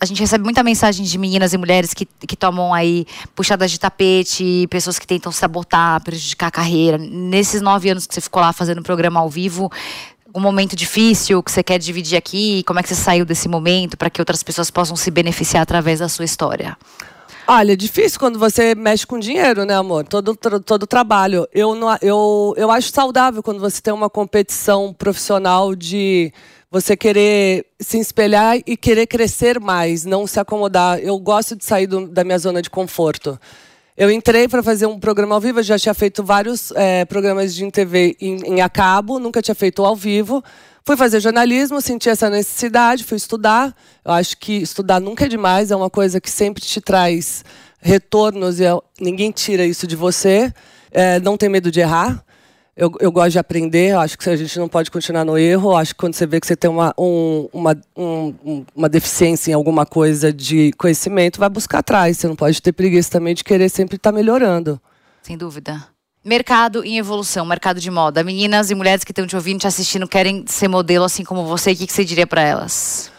a 0.00 0.06
gente 0.06 0.18
recebe 0.18 0.44
muita 0.44 0.62
mensagem 0.62 1.04
de 1.04 1.18
meninas 1.18 1.52
e 1.52 1.58
mulheres 1.58 1.92
que, 1.92 2.06
que 2.06 2.36
tomam 2.36 2.72
aí 2.72 3.04
puxadas 3.34 3.70
de 3.70 3.78
tapete, 3.78 4.66
pessoas 4.70 4.98
que 4.98 5.06
tentam 5.06 5.30
sabotar, 5.30 6.02
prejudicar 6.02 6.46
a 6.46 6.50
carreira. 6.50 6.96
Nesses 6.96 7.60
nove 7.60 7.90
anos 7.90 8.06
que 8.06 8.14
você 8.14 8.22
ficou 8.22 8.40
lá 8.40 8.54
fazendo 8.54 8.82
programa 8.82 9.20
ao 9.20 9.28
vivo, 9.28 9.70
um 10.36 10.40
momento 10.40 10.76
difícil 10.76 11.42
que 11.42 11.50
você 11.50 11.62
quer 11.62 11.78
dividir 11.78 12.16
aqui? 12.16 12.62
Como 12.64 12.78
é 12.78 12.82
que 12.82 12.88
você 12.90 12.94
saiu 12.94 13.24
desse 13.24 13.48
momento 13.48 13.96
para 13.96 14.10
que 14.10 14.20
outras 14.20 14.42
pessoas 14.42 14.70
possam 14.70 14.94
se 14.94 15.10
beneficiar 15.10 15.62
através 15.62 16.00
da 16.00 16.08
sua 16.08 16.26
história? 16.26 16.76
Olha, 17.48 17.72
é 17.72 17.76
difícil 17.76 18.18
quando 18.18 18.38
você 18.38 18.74
mexe 18.74 19.06
com 19.06 19.18
dinheiro, 19.18 19.64
né, 19.64 19.74
amor? 19.74 20.04
Todo, 20.04 20.36
todo 20.36 20.86
trabalho. 20.86 21.48
Eu, 21.54 21.74
não, 21.74 21.96
eu, 22.02 22.54
eu 22.56 22.70
acho 22.70 22.90
saudável 22.90 23.42
quando 23.42 23.60
você 23.60 23.80
tem 23.80 23.94
uma 23.94 24.10
competição 24.10 24.92
profissional 24.92 25.74
de 25.74 26.32
você 26.70 26.96
querer 26.96 27.64
se 27.80 27.98
espelhar 27.98 28.58
e 28.66 28.76
querer 28.76 29.06
crescer 29.06 29.58
mais, 29.58 30.04
não 30.04 30.26
se 30.26 30.38
acomodar. 30.38 30.98
Eu 30.98 31.18
gosto 31.18 31.56
de 31.56 31.64
sair 31.64 31.86
do, 31.86 32.08
da 32.08 32.24
minha 32.24 32.38
zona 32.38 32.60
de 32.60 32.68
conforto. 32.68 33.38
Eu 33.96 34.10
entrei 34.10 34.46
para 34.46 34.62
fazer 34.62 34.84
um 34.84 34.98
programa 34.98 35.34
ao 35.34 35.40
vivo, 35.40 35.60
eu 35.60 35.62
já 35.62 35.78
tinha 35.78 35.94
feito 35.94 36.22
vários 36.22 36.70
é, 36.72 37.06
programas 37.06 37.54
de 37.54 37.70
TV 37.70 38.14
em, 38.20 38.36
em 38.44 38.60
a 38.60 38.68
cabo, 38.68 39.18
nunca 39.18 39.40
tinha 39.40 39.54
feito 39.54 39.82
ao 39.82 39.96
vivo. 39.96 40.44
Fui 40.84 40.98
fazer 40.98 41.18
jornalismo, 41.18 41.80
senti 41.80 42.10
essa 42.10 42.28
necessidade, 42.28 43.04
fui 43.04 43.16
estudar. 43.16 43.74
Eu 44.04 44.12
acho 44.12 44.36
que 44.36 44.52
estudar 44.52 45.00
nunca 45.00 45.24
é 45.24 45.28
demais, 45.28 45.70
é 45.70 45.76
uma 45.76 45.88
coisa 45.88 46.20
que 46.20 46.30
sempre 46.30 46.62
te 46.62 46.78
traz 46.78 47.42
retornos 47.80 48.60
e 48.60 48.66
é, 48.66 48.78
ninguém 49.00 49.30
tira 49.30 49.64
isso 49.64 49.86
de 49.86 49.96
você. 49.96 50.52
É, 50.90 51.18
não 51.20 51.38
tem 51.38 51.48
medo 51.48 51.70
de 51.70 51.80
errar. 51.80 52.22
Eu, 52.76 52.92
eu 53.00 53.10
gosto 53.10 53.30
de 53.30 53.38
aprender, 53.38 53.96
acho 53.96 54.18
que 54.18 54.28
a 54.28 54.36
gente 54.36 54.58
não 54.58 54.68
pode 54.68 54.90
continuar 54.90 55.24
no 55.24 55.38
erro. 55.38 55.74
Acho 55.74 55.94
que 55.94 55.98
quando 55.98 56.12
você 56.12 56.26
vê 56.26 56.38
que 56.38 56.46
você 56.46 56.54
tem 56.54 56.68
uma, 56.68 56.92
um, 56.98 57.48
uma, 57.50 57.74
um, 57.96 58.66
uma 58.74 58.88
deficiência 58.88 59.50
em 59.50 59.54
alguma 59.54 59.86
coisa 59.86 60.30
de 60.30 60.72
conhecimento, 60.72 61.40
vai 61.40 61.48
buscar 61.48 61.78
atrás. 61.78 62.18
Você 62.18 62.28
não 62.28 62.36
pode 62.36 62.60
ter 62.60 62.72
preguiça 62.72 63.10
também 63.10 63.34
de 63.34 63.42
querer 63.42 63.70
sempre 63.70 63.96
estar 63.96 64.12
tá 64.12 64.14
melhorando. 64.14 64.78
Sem 65.22 65.38
dúvida. 65.38 65.88
Mercado 66.22 66.84
em 66.84 66.98
evolução, 66.98 67.46
mercado 67.46 67.80
de 67.80 67.90
moda. 67.90 68.22
Meninas 68.22 68.70
e 68.70 68.74
mulheres 68.74 69.04
que 69.04 69.12
estão 69.12 69.26
te 69.26 69.34
ouvindo, 69.34 69.60
te 69.60 69.66
assistindo, 69.66 70.06
querem 70.06 70.44
ser 70.46 70.68
modelo 70.68 71.06
assim 71.06 71.24
como 71.24 71.46
você. 71.46 71.72
O 71.72 71.76
que, 71.76 71.86
que 71.86 71.92
você 71.94 72.04
diria 72.04 72.26
para 72.26 72.42
elas? 72.42 73.10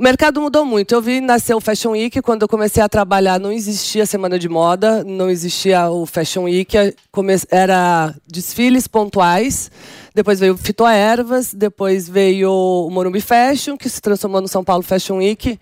O 0.00 0.04
mercado 0.04 0.40
mudou 0.40 0.64
muito. 0.64 0.94
Eu 0.94 1.02
vi 1.02 1.20
nascer 1.20 1.54
o 1.54 1.60
Fashion 1.60 1.90
Week. 1.90 2.22
Quando 2.22 2.42
eu 2.42 2.48
comecei 2.48 2.80
a 2.80 2.88
trabalhar, 2.88 3.40
não 3.40 3.50
existia 3.50 4.06
semana 4.06 4.38
de 4.38 4.48
moda, 4.48 5.02
não 5.02 5.28
existia 5.28 5.90
o 5.90 6.06
Fashion 6.06 6.44
Week. 6.44 6.72
Era 7.50 8.14
desfiles 8.24 8.86
pontuais. 8.86 9.72
Depois 10.14 10.38
veio 10.38 10.56
Fitoervas, 10.56 11.52
depois 11.52 12.08
veio 12.08 12.48
o 12.48 12.88
Morumbi 12.90 13.20
Fashion, 13.20 13.76
que 13.76 13.88
se 13.88 14.00
transformou 14.00 14.40
no 14.40 14.46
São 14.46 14.62
Paulo 14.62 14.84
Fashion 14.84 15.16
Week. 15.16 15.58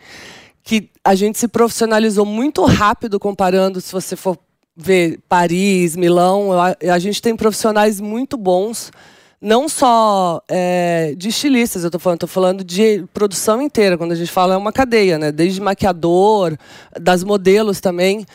Que 0.63 0.91
a 1.03 1.15
gente 1.15 1.39
se 1.39 1.49
profissionalizou 1.49 2.27
muito 2.27 2.63
rápido 2.67 3.19
comparando, 3.19 3.81
se 3.81 3.91
você 3.91 4.17
for 4.17 4.37
ver 4.77 5.19
Paris, 5.31 5.97
Milão. 5.97 6.51
A 6.53 6.99
gente 6.99 7.23
tem 7.23 7.35
profissionais 7.35 8.03
muito 8.03 8.37
bons 8.37 8.93
não 9.41 9.69
só 9.69 10.43
é, 10.49 11.15
de 11.17 11.29
estilistas, 11.29 11.83
eu 11.83 11.89
estou 11.89 12.01
falando, 12.01 12.21
tô 12.21 12.27
falando 12.27 12.65
de 12.65 13.05
produção 13.13 13.61
inteira. 13.61 13.99
Quando 13.99 14.13
a 14.13 14.17
gente 14.17 14.31
fala 14.31 14.55
é 14.55 14.57
uma 14.57 14.73
cadeia, 14.73 15.19
né? 15.19 15.31
Desde 15.31 15.61
maquiador, 15.61 16.57
das 16.99 17.23
modelos 17.23 17.81
também. 17.81 18.27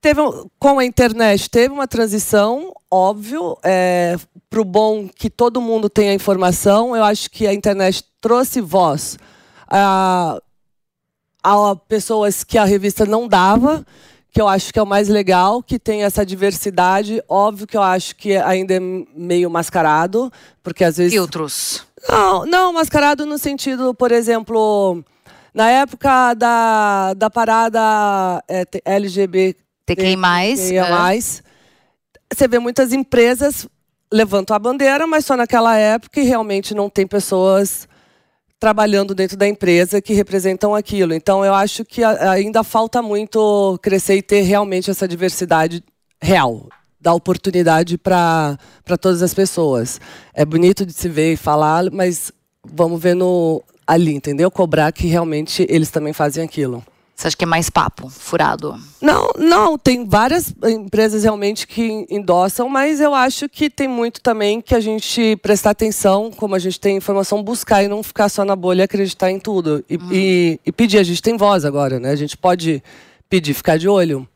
Teve, 0.00 0.20
com 0.58 0.78
a 0.78 0.84
internet, 0.84 1.48
teve 1.48 1.72
uma 1.72 1.86
transição, 1.86 2.74
óbvio, 2.90 3.56
é, 3.62 4.16
para 4.50 4.60
o 4.60 4.64
bom 4.64 5.08
que 5.08 5.30
todo 5.30 5.60
mundo 5.60 5.88
tenha 5.88 6.10
a 6.10 6.14
informação. 6.14 6.96
Eu 6.96 7.04
acho 7.04 7.30
que 7.30 7.46
a 7.46 7.54
internet 7.54 8.04
trouxe 8.20 8.60
voz 8.60 9.16
a 9.68 10.40
a 11.42 11.74
pessoas 11.88 12.44
que 12.44 12.56
a 12.56 12.64
revista 12.64 13.04
não 13.04 13.26
dava, 13.26 13.84
que 14.32 14.40
eu 14.40 14.48
acho 14.48 14.72
que 14.72 14.78
é 14.78 14.82
o 14.82 14.86
mais 14.86 15.08
legal, 15.08 15.62
que 15.62 15.78
tem 15.78 16.04
essa 16.04 16.24
diversidade. 16.24 17.22
Óbvio 17.28 17.66
que 17.66 17.76
eu 17.76 17.82
acho 17.82 18.16
que 18.16 18.34
ainda 18.36 18.74
é 18.74 18.80
meio 18.80 19.50
mascarado, 19.50 20.32
porque 20.62 20.82
às 20.82 20.96
vezes. 20.96 21.12
Filtros. 21.12 21.86
Não, 22.08 22.46
não, 22.46 22.72
mascarado 22.72 23.26
no 23.26 23.36
sentido, 23.36 23.94
por 23.94 24.10
exemplo, 24.10 25.04
na 25.54 25.70
época 25.70 26.34
da, 26.34 27.14
da 27.14 27.28
parada 27.28 28.42
é, 28.48 28.64
LGBT. 28.84 29.60
TQI+, 29.84 30.16
mais, 30.16 30.70
é. 30.70 30.80
você 32.32 32.46
vê 32.46 32.58
muitas 32.58 32.92
empresas 32.92 33.66
levantam 34.12 34.54
a 34.54 34.58
bandeira, 34.58 35.06
mas 35.06 35.24
só 35.24 35.36
naquela 35.36 35.76
época 35.76 36.20
e 36.20 36.24
realmente 36.24 36.72
não 36.72 36.88
tem 36.88 37.06
pessoas 37.06 37.88
trabalhando 38.62 39.12
dentro 39.12 39.36
da 39.36 39.48
empresa 39.48 40.00
que 40.00 40.14
representam 40.14 40.72
aquilo. 40.72 41.12
Então, 41.12 41.44
eu 41.44 41.52
acho 41.52 41.84
que 41.84 42.04
ainda 42.04 42.62
falta 42.62 43.02
muito 43.02 43.76
crescer 43.82 44.18
e 44.18 44.22
ter 44.22 44.42
realmente 44.42 44.88
essa 44.88 45.08
diversidade 45.08 45.82
real, 46.22 46.68
dar 47.00 47.12
oportunidade 47.12 47.98
para 47.98 48.56
todas 49.00 49.20
as 49.20 49.34
pessoas. 49.34 50.00
É 50.32 50.44
bonito 50.44 50.86
de 50.86 50.92
se 50.92 51.08
ver 51.08 51.32
e 51.32 51.36
falar, 51.36 51.90
mas 51.90 52.30
vamos 52.64 53.02
ver 53.02 53.16
no, 53.16 53.60
ali, 53.84 54.14
entendeu? 54.14 54.48
Cobrar 54.48 54.92
que 54.92 55.08
realmente 55.08 55.66
eles 55.68 55.90
também 55.90 56.12
fazem 56.12 56.44
aquilo. 56.44 56.84
Você 57.14 57.28
acha 57.28 57.36
que 57.36 57.44
é 57.44 57.46
mais 57.46 57.70
papo, 57.70 58.08
furado? 58.08 58.76
Não, 59.00 59.30
não, 59.38 59.78
tem 59.78 60.04
várias 60.04 60.52
empresas 60.64 61.22
realmente 61.22 61.66
que 61.66 62.06
endossam, 62.10 62.68
mas 62.68 63.00
eu 63.00 63.14
acho 63.14 63.48
que 63.48 63.70
tem 63.70 63.86
muito 63.86 64.20
também 64.20 64.60
que 64.60 64.74
a 64.74 64.80
gente 64.80 65.36
prestar 65.36 65.70
atenção, 65.70 66.30
como 66.36 66.54
a 66.54 66.58
gente 66.58 66.80
tem 66.80 66.96
informação, 66.96 67.42
buscar 67.42 67.82
e 67.84 67.88
não 67.88 68.02
ficar 68.02 68.28
só 68.28 68.44
na 68.44 68.56
bolha 68.56 68.80
e 68.80 68.84
acreditar 68.84 69.30
em 69.30 69.38
tudo. 69.38 69.84
E, 69.88 69.96
hum. 69.96 70.08
e, 70.10 70.60
e 70.66 70.72
pedir, 70.72 70.98
a 70.98 71.02
gente 71.02 71.22
tem 71.22 71.36
voz 71.36 71.64
agora, 71.64 72.00
né? 72.00 72.10
A 72.10 72.16
gente 72.16 72.36
pode 72.36 72.82
pedir, 73.28 73.54
ficar 73.54 73.78
de 73.78 73.88
olho. 73.88 74.26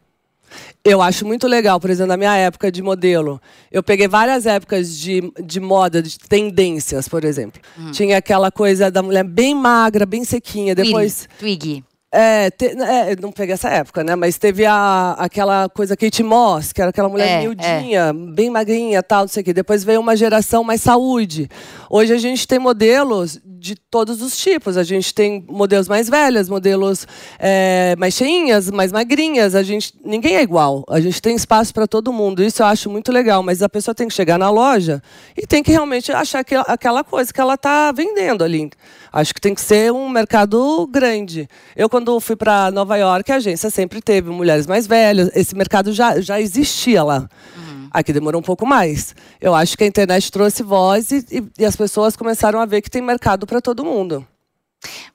Eu 0.85 1.02
acho 1.02 1.26
muito 1.26 1.49
legal, 1.49 1.80
por 1.80 1.90
exemplo, 1.90 2.11
na 2.11 2.16
minha 2.16 2.37
época 2.37 2.71
de 2.71 2.80
modelo. 2.80 3.40
Eu 3.73 3.83
peguei 3.83 4.06
várias 4.06 4.47
épocas 4.47 4.97
de, 4.97 5.33
de 5.45 5.59
moda, 5.59 6.00
de 6.00 6.16
tendências, 6.18 7.09
por 7.09 7.25
exemplo. 7.25 7.61
Hum. 7.76 7.90
Tinha 7.90 8.18
aquela 8.18 8.52
coisa 8.52 8.90
da 8.90 9.02
mulher 9.02 9.25
bem 9.25 9.54
magra, 9.54 10.06
bem 10.06 10.23
sequinha. 10.23 10.75
Depois. 10.75 11.28
Twig. 11.40 11.83
É, 12.18 12.50
te, 12.50 12.64
é, 12.64 13.14
não 13.20 13.30
peguei 13.30 13.52
essa 13.52 13.68
época, 13.68 14.02
né? 14.02 14.16
Mas 14.16 14.38
teve 14.38 14.64
a, 14.64 15.14
aquela 15.18 15.68
coisa 15.68 15.94
Kate 15.94 16.23
Moss, 16.23 16.73
que 16.73 16.80
era 16.80 16.88
aquela 16.88 17.11
mulher 17.11 17.28
é, 17.28 17.40
miudinha, 17.42 18.04
é. 18.04 18.12
bem 18.14 18.49
magrinha, 18.49 19.02
tal, 19.02 19.23
não 19.23 19.28
sei 19.28 19.42
o 19.42 19.44
quê. 19.44 19.52
Depois 19.52 19.85
veio 19.85 20.00
uma 20.00 20.16
geração 20.16 20.64
mais 20.64 20.80
saúde. 20.80 21.46
Hoje 21.90 22.14
a 22.14 22.16
gente 22.16 22.49
tem 22.49 22.58
modelos 22.58 23.38
de 23.44 23.75
todos 23.76 24.23
os 24.23 24.38
tipos. 24.38 24.78
A 24.78 24.82
gente 24.82 25.12
tem 25.12 25.44
modelos 25.46 25.88
mais 25.88 26.08
velhas, 26.08 26.49
modelos 26.49 27.06
é, 27.38 27.94
mais 27.99 28.14
cheinhas, 28.14 28.70
mais 28.70 28.92
magrinhas. 28.92 29.54
A 29.54 29.62
gente, 29.62 29.92
ninguém 30.02 30.37
é 30.37 30.42
igual. 30.42 30.85
A 30.88 31.00
gente 31.00 31.20
tem 31.20 31.37
espaço 31.37 31.75
para 31.75 31.87
todo 31.87 32.14
mundo. 32.14 32.42
Isso 32.42 32.62
eu 32.62 32.66
acho 32.66 32.88
muito 32.88 33.12
legal. 33.12 33.42
Mas 33.42 33.62
a 33.62 33.68
pessoa 33.68 33.94
tem 33.94 34.08
que 34.08 34.14
chegar 34.14 34.38
na 34.38 34.49
loja 34.49 35.02
e 35.37 35.46
tem 35.46 35.62
que 35.62 35.70
realmente 35.70 36.11
achar 36.12 36.42
que, 36.42 36.54
aquela 36.54 37.04
coisa 37.04 37.30
que 37.30 37.40
ela 37.40 37.54
está 37.54 37.92
vendendo 37.92 38.42
ali. 38.42 38.70
Acho 39.12 39.35
que 39.35 39.40
tem 39.40 39.54
que 39.54 39.61
ser 39.61 39.92
um 39.92 40.08
mercado 40.08 40.87
grande. 40.87 41.49
Eu, 41.75 41.88
quando 41.88 42.05
fui 42.20 42.36
para 42.36 42.70
Nova 42.70 42.96
York, 42.96 43.30
a 43.30 43.36
agência 43.36 43.70
sempre 43.70 44.00
teve 44.00 44.30
mulheres 44.30 44.66
mais 44.66 44.86
velhas. 44.86 45.30
Esse 45.34 45.54
mercado 45.54 45.92
já, 45.92 46.20
já 46.20 46.40
existia 46.40 47.02
lá. 47.02 47.28
Uhum. 47.56 47.88
Aqui 47.90 48.12
demorou 48.12 48.40
um 48.40 48.44
pouco 48.44 48.66
mais. 48.66 49.14
Eu 49.40 49.54
acho 49.54 49.76
que 49.76 49.84
a 49.84 49.86
internet 49.86 50.30
trouxe 50.30 50.62
voz 50.62 51.10
e, 51.10 51.25
e, 51.30 51.44
e 51.58 51.64
as 51.64 51.76
pessoas 51.76 52.16
começaram 52.16 52.60
a 52.60 52.66
ver 52.66 52.82
que 52.82 52.90
tem 52.90 53.02
mercado 53.02 53.46
para 53.46 53.60
todo 53.60 53.84
mundo. 53.84 54.26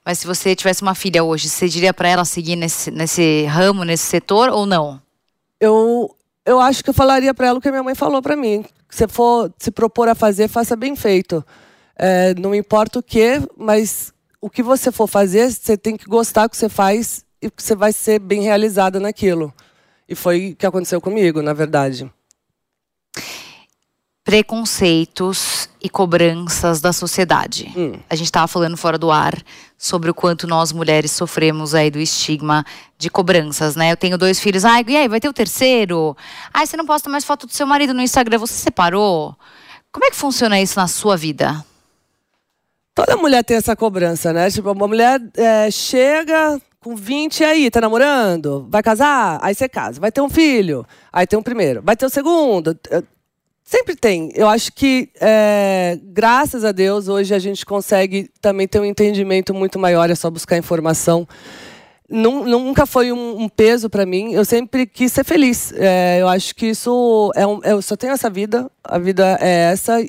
Mas 0.04 0.18
se 0.18 0.26
você 0.26 0.54
tivesse 0.54 0.82
uma 0.82 0.94
filha 0.94 1.22
hoje, 1.22 1.48
você 1.48 1.68
diria 1.68 1.94
para 1.94 2.08
ela 2.08 2.24
seguir 2.24 2.56
nesse, 2.56 2.90
nesse 2.90 3.44
ramo, 3.46 3.84
nesse 3.84 4.04
setor 4.04 4.48
ou 4.50 4.66
não? 4.66 5.00
Eu, 5.60 6.14
eu 6.44 6.60
acho 6.60 6.82
que 6.82 6.90
eu 6.90 6.94
falaria 6.94 7.32
para 7.32 7.46
ela 7.48 7.58
o 7.58 7.62
que 7.62 7.68
a 7.68 7.70
minha 7.70 7.82
mãe 7.82 7.94
falou 7.94 8.20
para 8.20 8.36
mim. 8.36 8.64
Se 8.90 9.06
for 9.08 9.52
se 9.58 9.70
propor 9.70 10.08
a 10.08 10.14
fazer, 10.14 10.48
faça 10.48 10.76
bem 10.76 10.94
feito. 10.96 11.44
É, 11.96 12.34
não 12.34 12.54
importa 12.54 12.98
o 12.98 13.02
que, 13.02 13.40
mas 13.56 14.11
o 14.42 14.50
que 14.50 14.62
você 14.62 14.90
for 14.90 15.06
fazer, 15.06 15.52
você 15.52 15.76
tem 15.76 15.96
que 15.96 16.06
gostar 16.06 16.48
do 16.48 16.50
que 16.50 16.56
você 16.56 16.68
faz 16.68 17.24
e 17.40 17.48
que 17.48 17.62
você 17.62 17.76
vai 17.76 17.92
ser 17.92 18.18
bem 18.18 18.42
realizada 18.42 18.98
naquilo. 18.98 19.54
E 20.08 20.16
foi 20.16 20.50
o 20.50 20.56
que 20.56 20.66
aconteceu 20.66 21.00
comigo, 21.00 21.40
na 21.40 21.52
verdade. 21.52 22.10
Preconceitos 24.24 25.68
e 25.80 25.88
cobranças 25.88 26.80
da 26.80 26.92
sociedade. 26.92 27.72
Hum. 27.76 27.92
A 28.10 28.16
gente 28.16 28.26
estava 28.26 28.48
falando 28.48 28.76
fora 28.76 28.98
do 28.98 29.12
ar 29.12 29.40
sobre 29.78 30.10
o 30.10 30.14
quanto 30.14 30.46
nós 30.46 30.72
mulheres 30.72 31.12
sofremos 31.12 31.72
aí 31.72 31.90
do 31.90 32.00
estigma 32.00 32.64
de 32.98 33.08
cobranças, 33.08 33.76
né? 33.76 33.92
Eu 33.92 33.96
tenho 33.96 34.18
dois 34.18 34.40
filhos. 34.40 34.64
Ai, 34.64 34.84
e 34.88 34.96
aí, 34.96 35.08
vai 35.08 35.20
ter 35.20 35.28
o 35.28 35.32
terceiro? 35.32 36.16
Ai, 36.52 36.66
você 36.66 36.76
não 36.76 36.86
posta 36.86 37.08
mais 37.08 37.24
foto 37.24 37.46
do 37.46 37.52
seu 37.52 37.66
marido 37.66 37.94
no 37.94 38.02
Instagram, 38.02 38.38
você 38.38 38.54
separou? 38.54 39.36
Como 39.92 40.04
é 40.04 40.10
que 40.10 40.16
funciona 40.16 40.60
isso 40.60 40.78
na 40.78 40.88
sua 40.88 41.16
vida? 41.16 41.64
Toda 42.94 43.16
mulher 43.16 43.42
tem 43.42 43.56
essa 43.56 43.74
cobrança, 43.74 44.32
né? 44.32 44.50
Tipo, 44.50 44.72
uma 44.72 44.86
mulher 44.86 45.20
é, 45.36 45.70
chega 45.70 46.60
com 46.80 46.94
20 46.94 47.40
e 47.40 47.44
aí, 47.44 47.70
tá 47.70 47.80
namorando? 47.80 48.66
Vai 48.68 48.82
casar? 48.82 49.38
Aí 49.40 49.54
você 49.54 49.68
casa. 49.68 50.00
Vai 50.00 50.12
ter 50.12 50.20
um 50.20 50.28
filho? 50.28 50.84
Aí 51.12 51.26
tem 51.26 51.38
um 51.38 51.42
primeiro. 51.42 51.80
Vai 51.82 51.96
ter 51.96 52.04
o 52.04 52.08
um 52.08 52.10
segundo? 52.10 52.78
Sempre 53.64 53.96
tem. 53.96 54.30
Eu 54.34 54.48
acho 54.48 54.72
que, 54.72 55.08
é, 55.18 55.98
graças 56.02 56.64
a 56.64 56.72
Deus, 56.72 57.08
hoje 57.08 57.34
a 57.34 57.38
gente 57.38 57.64
consegue 57.64 58.28
também 58.40 58.68
ter 58.68 58.78
um 58.78 58.84
entendimento 58.84 59.54
muito 59.54 59.78
maior, 59.78 60.10
é 60.10 60.14
só 60.14 60.28
buscar 60.28 60.58
informação. 60.58 61.26
Nunca 62.10 62.84
foi 62.84 63.10
um, 63.10 63.40
um 63.40 63.48
peso 63.48 63.88
para 63.88 64.04
mim. 64.04 64.34
Eu 64.34 64.44
sempre 64.44 64.84
quis 64.84 65.10
ser 65.12 65.24
feliz. 65.24 65.72
É, 65.74 66.18
eu 66.20 66.28
acho 66.28 66.54
que 66.54 66.66
isso 66.66 67.32
é 67.34 67.46
um, 67.46 67.60
eu 67.62 67.80
só 67.80 67.96
tenho 67.96 68.12
essa 68.12 68.28
vida. 68.28 68.70
A 68.84 68.98
vida 68.98 69.38
é 69.40 69.72
essa 69.72 70.04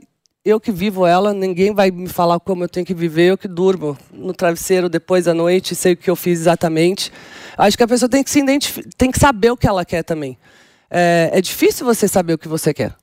eu 0.46 0.60
que 0.60 0.72
vivo 0.72 1.06
ela, 1.06 1.34
ninguém 1.34 1.74
vai 1.74 1.90
me 1.90 2.08
falar 2.08 2.40
como 2.40 2.66
eu 2.66 2.70
tenho 2.70 2.86
que 2.86 2.94
viver, 2.94 3.32
eu 3.32 3.38
que 3.38 3.48
durmo 3.48 3.98
no 4.12 4.34
travesseiro 4.34 4.90
depois 4.90 5.26
da 5.26 5.34
noite, 5.34 5.74
sei 5.74 5.94
o 5.94 5.98
que 5.98 6.10
eu 6.10 6.16
fiz 6.16 6.42
exatamente. 6.42 7.12
Acho 7.58 7.78
que 7.78 7.84
a 7.84 7.88
pessoa 7.88 8.10
tem 8.10 8.24
que 8.24 8.30
se 8.30 8.40
identificar, 8.40 8.90
tem 8.98 9.10
que 9.10 9.20
saber 9.20 9.52
o 9.52 9.58
que 9.58 9.68
ela 9.68 9.86
quer 9.86 10.04
também. 10.04 10.38
É, 10.92 11.30
é 11.34 11.42
difícil 11.42 11.86
você 11.86 12.08
saber 12.08 12.34
o 12.34 12.38
que 12.38 12.48
você 12.48 12.74
quer, 12.74 12.94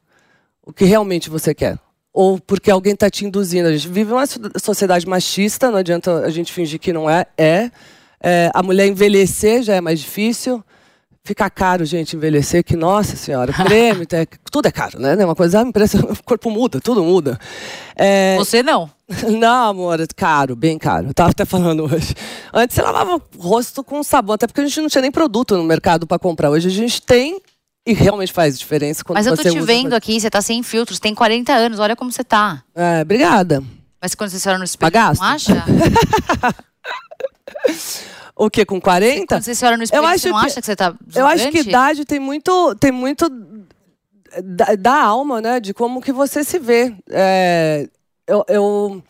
o 0.62 0.72
que 0.72 0.84
realmente 0.84 1.30
você 1.30 1.54
quer. 1.54 1.78
Ou 2.12 2.38
porque 2.38 2.70
alguém 2.70 2.92
está 2.92 3.08
te 3.08 3.24
induzindo. 3.24 3.68
A 3.68 3.72
gente 3.72 3.88
vive 3.88 4.12
uma 4.12 4.24
sociedade 4.62 5.06
machista, 5.08 5.70
não 5.70 5.78
adianta 5.78 6.18
a 6.18 6.30
gente 6.30 6.52
fingir 6.52 6.78
que 6.78 6.92
não 6.92 7.08
é. 7.08 7.24
É. 7.38 7.70
é 8.20 8.50
a 8.52 8.62
mulher 8.62 8.86
envelhecer 8.86 9.62
já 9.62 9.76
é 9.76 9.80
mais 9.80 10.00
difícil. 10.00 10.62
Fica 11.22 11.50
caro, 11.50 11.84
gente, 11.84 12.16
envelhecer, 12.16 12.64
que, 12.64 12.74
nossa 12.74 13.14
senhora, 13.14 13.52
prêmio, 13.52 14.06
é, 14.12 14.26
tudo 14.50 14.66
é 14.66 14.72
caro, 14.72 14.98
né? 14.98 15.16
É 15.18 15.24
uma 15.24 15.34
coisa, 15.34 15.62
o 15.62 16.22
corpo 16.24 16.50
muda, 16.50 16.80
tudo 16.80 17.04
muda. 17.04 17.38
É... 17.94 18.36
Você 18.38 18.62
não? 18.62 18.90
Não, 19.28 19.70
amor, 19.70 20.00
é 20.00 20.06
caro, 20.14 20.54
bem 20.54 20.78
caro. 20.78 21.08
Eu 21.08 21.14
tava 21.14 21.30
até 21.30 21.44
falando 21.44 21.84
hoje. 21.84 22.14
Antes 22.54 22.76
você 22.76 22.82
lavava 22.82 23.16
o 23.16 23.22
rosto 23.40 23.82
com 23.82 24.02
sabão, 24.04 24.34
até 24.34 24.46
porque 24.46 24.60
a 24.60 24.64
gente 24.64 24.80
não 24.80 24.88
tinha 24.88 25.02
nem 25.02 25.10
produto 25.10 25.56
no 25.56 25.64
mercado 25.64 26.06
para 26.06 26.16
comprar. 26.16 26.48
Hoje 26.48 26.68
a 26.68 26.70
gente 26.70 27.02
tem 27.02 27.40
e 27.84 27.92
realmente 27.92 28.32
faz 28.32 28.56
diferença 28.56 29.02
quando 29.02 29.16
Mas 29.16 29.26
eu 29.26 29.36
tô 29.36 29.42
te 29.42 29.60
vendo 29.60 29.94
aqui, 29.94 30.20
você 30.20 30.30
tá 30.30 30.40
sem 30.40 30.62
filtros, 30.62 31.00
tem 31.00 31.12
40 31.12 31.52
anos, 31.52 31.80
olha 31.80 31.96
como 31.96 32.12
você 32.12 32.22
tá. 32.22 32.62
É, 32.72 33.02
obrigada. 33.02 33.62
Mas 34.00 34.14
quando 34.14 34.30
você 34.30 34.48
olha 34.48 34.58
no 34.58 34.64
espelho, 34.64 34.92
Pagaste? 34.92 35.22
não 35.22 35.28
acha? 35.28 35.64
O 38.42 38.48
que 38.48 38.64
com 38.64 38.80
40? 38.80 39.26
Quando 39.26 39.42
você 39.42 39.66
olha 39.66 39.76
no 39.76 39.82
espelho, 39.82 40.00
eu 40.00 40.06
acho 40.06 40.20
você 40.20 40.30
não 40.30 40.40
que, 40.40 40.46
acha 40.46 40.60
que 40.62 40.66
você 40.66 40.74
tá 40.74 40.94
Eu 41.14 41.26
acho 41.26 41.50
que 41.50 41.58
idade 41.58 42.06
tem 42.06 42.18
muito, 42.18 42.74
tem 42.76 42.90
muito 42.90 43.28
da, 44.42 44.74
da, 44.76 45.02
alma, 45.02 45.42
né? 45.42 45.60
De 45.60 45.74
como 45.74 46.00
que 46.00 46.10
você 46.10 46.42
se 46.42 46.58
vê. 46.58 46.94
É, 47.10 47.86
eu, 48.26 48.42
eu, 48.48 49.02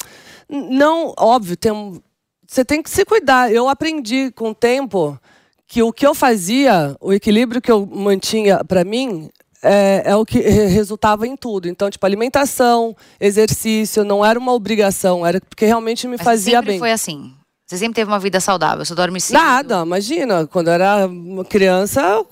não, 0.49 1.15
óbvio, 1.17 1.57
tem, 1.57 2.03
você 2.45 2.65
tem 2.65 2.83
que 2.83 2.91
se 2.91 3.05
cuidar. 3.05 3.53
Eu 3.53 3.69
aprendi 3.69 4.33
com 4.33 4.51
o 4.51 4.55
tempo 4.55 5.17
que 5.65 5.81
o 5.81 5.93
que 5.93 6.05
eu 6.05 6.13
fazia, 6.13 6.97
o 7.01 7.13
equilíbrio 7.13 7.63
que 7.63 7.71
eu 7.71 7.87
mantinha 7.87 8.65
para 8.65 8.83
mim, 8.83 9.31
é, 9.63 10.03
é, 10.07 10.17
o 10.17 10.27
que 10.27 10.41
resultava 10.41 11.25
em 11.25 11.37
tudo. 11.37 11.69
Então, 11.69 11.89
tipo, 11.89 12.05
alimentação, 12.05 12.97
exercício, 13.21 14.03
não 14.03 14.25
era 14.25 14.37
uma 14.37 14.53
obrigação, 14.53 15.25
era 15.25 15.41
porque 15.41 15.67
realmente 15.67 16.09
me 16.09 16.17
Mas 16.17 16.25
fazia 16.25 16.57
sempre 16.57 16.73
bem. 16.73 16.79
foi 16.81 16.91
assim. 16.91 17.33
Você 17.71 17.79
sempre 17.79 17.95
teve 17.95 18.11
uma 18.11 18.19
vida 18.19 18.41
saudável, 18.41 18.85
você 18.85 18.93
dorme 18.97 19.21
cedo? 19.21 19.39
Nada, 19.39 19.83
imagina, 19.83 20.45
quando 20.45 20.67
eu 20.67 20.73
era 20.75 21.09
criança... 21.49 22.27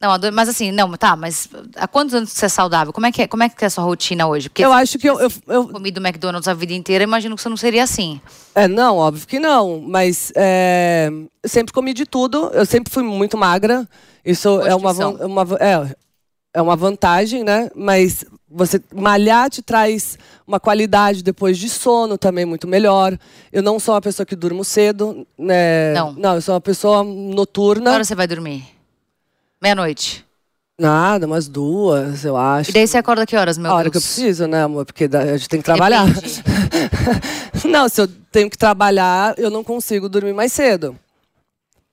Não, 0.00 0.08
mas 0.32 0.48
assim, 0.48 0.72
não, 0.72 0.90
tá, 0.92 1.14
mas 1.14 1.50
há 1.76 1.86
quantos 1.86 2.14
anos 2.14 2.30
você 2.30 2.46
é 2.46 2.48
saudável? 2.48 2.94
Como 2.94 3.04
é 3.04 3.12
que 3.12 3.20
é, 3.20 3.28
como 3.28 3.42
é, 3.42 3.50
que 3.50 3.62
é 3.62 3.66
a 3.66 3.70
sua 3.70 3.84
rotina 3.84 4.26
hoje? 4.26 4.48
Porque 4.48 4.64
eu 4.64 4.72
acho 4.72 4.98
que 4.98 5.06
eu, 5.06 5.20
eu, 5.20 5.30
eu... 5.48 5.68
comido 5.68 6.00
McDonald's 6.00 6.48
a 6.48 6.54
vida 6.54 6.72
inteira, 6.72 7.04
imagino 7.04 7.36
que 7.36 7.42
você 7.42 7.50
não 7.50 7.58
seria 7.58 7.84
assim. 7.84 8.18
É, 8.54 8.66
não, 8.66 8.96
óbvio 8.96 9.28
que 9.28 9.38
não, 9.38 9.82
mas 9.82 10.32
é, 10.34 11.10
eu 11.42 11.48
sempre 11.50 11.74
comi 11.74 11.92
de 11.92 12.06
tudo, 12.06 12.50
eu 12.54 12.64
sempre 12.64 12.90
fui 12.90 13.02
muito 13.02 13.36
magra, 13.36 13.86
isso 14.24 14.62
é 14.62 14.74
uma, 14.74 14.92
uma, 14.92 15.42
é, 15.60 15.94
é 16.52 16.60
uma 16.60 16.76
vantagem, 16.76 17.44
né? 17.44 17.70
Mas 17.74 18.24
você 18.48 18.80
malhar 18.94 19.48
te 19.48 19.62
traz 19.62 20.18
uma 20.46 20.58
qualidade 20.58 21.22
depois 21.22 21.56
de 21.58 21.68
sono 21.68 22.18
também 22.18 22.44
muito 22.44 22.66
melhor. 22.66 23.16
Eu 23.52 23.62
não 23.62 23.78
sou 23.78 23.94
uma 23.94 24.00
pessoa 24.00 24.26
que 24.26 24.34
durmo 24.34 24.64
cedo, 24.64 25.26
né? 25.38 25.92
Não. 25.94 26.12
Não, 26.12 26.34
eu 26.34 26.40
sou 26.42 26.54
uma 26.54 26.60
pessoa 26.60 27.04
noturna. 27.04 27.92
Hora 27.92 28.04
você 28.04 28.14
vai 28.14 28.26
dormir? 28.26 28.64
Meia-noite. 29.62 30.24
Nada, 30.78 31.26
umas 31.26 31.46
duas, 31.46 32.24
eu 32.24 32.38
acho. 32.38 32.70
E 32.70 32.72
daí 32.72 32.88
você 32.88 32.96
acorda 32.96 33.26
que 33.26 33.36
horas, 33.36 33.58
meu 33.58 33.70
A 33.70 33.74
hora 33.74 33.90
Deus? 33.90 33.92
que 33.92 33.98
eu 33.98 34.00
preciso, 34.02 34.46
né, 34.46 34.62
amor? 34.62 34.86
Porque 34.86 35.04
a 35.14 35.36
gente 35.36 35.48
tem 35.48 35.60
que 35.60 35.64
trabalhar. 35.66 36.06
Não, 37.68 37.86
se 37.86 38.00
eu 38.00 38.08
tenho 38.32 38.48
que 38.48 38.56
trabalhar, 38.56 39.34
eu 39.38 39.50
não 39.50 39.62
consigo 39.62 40.08
dormir 40.08 40.32
mais 40.32 40.52
cedo. 40.52 40.96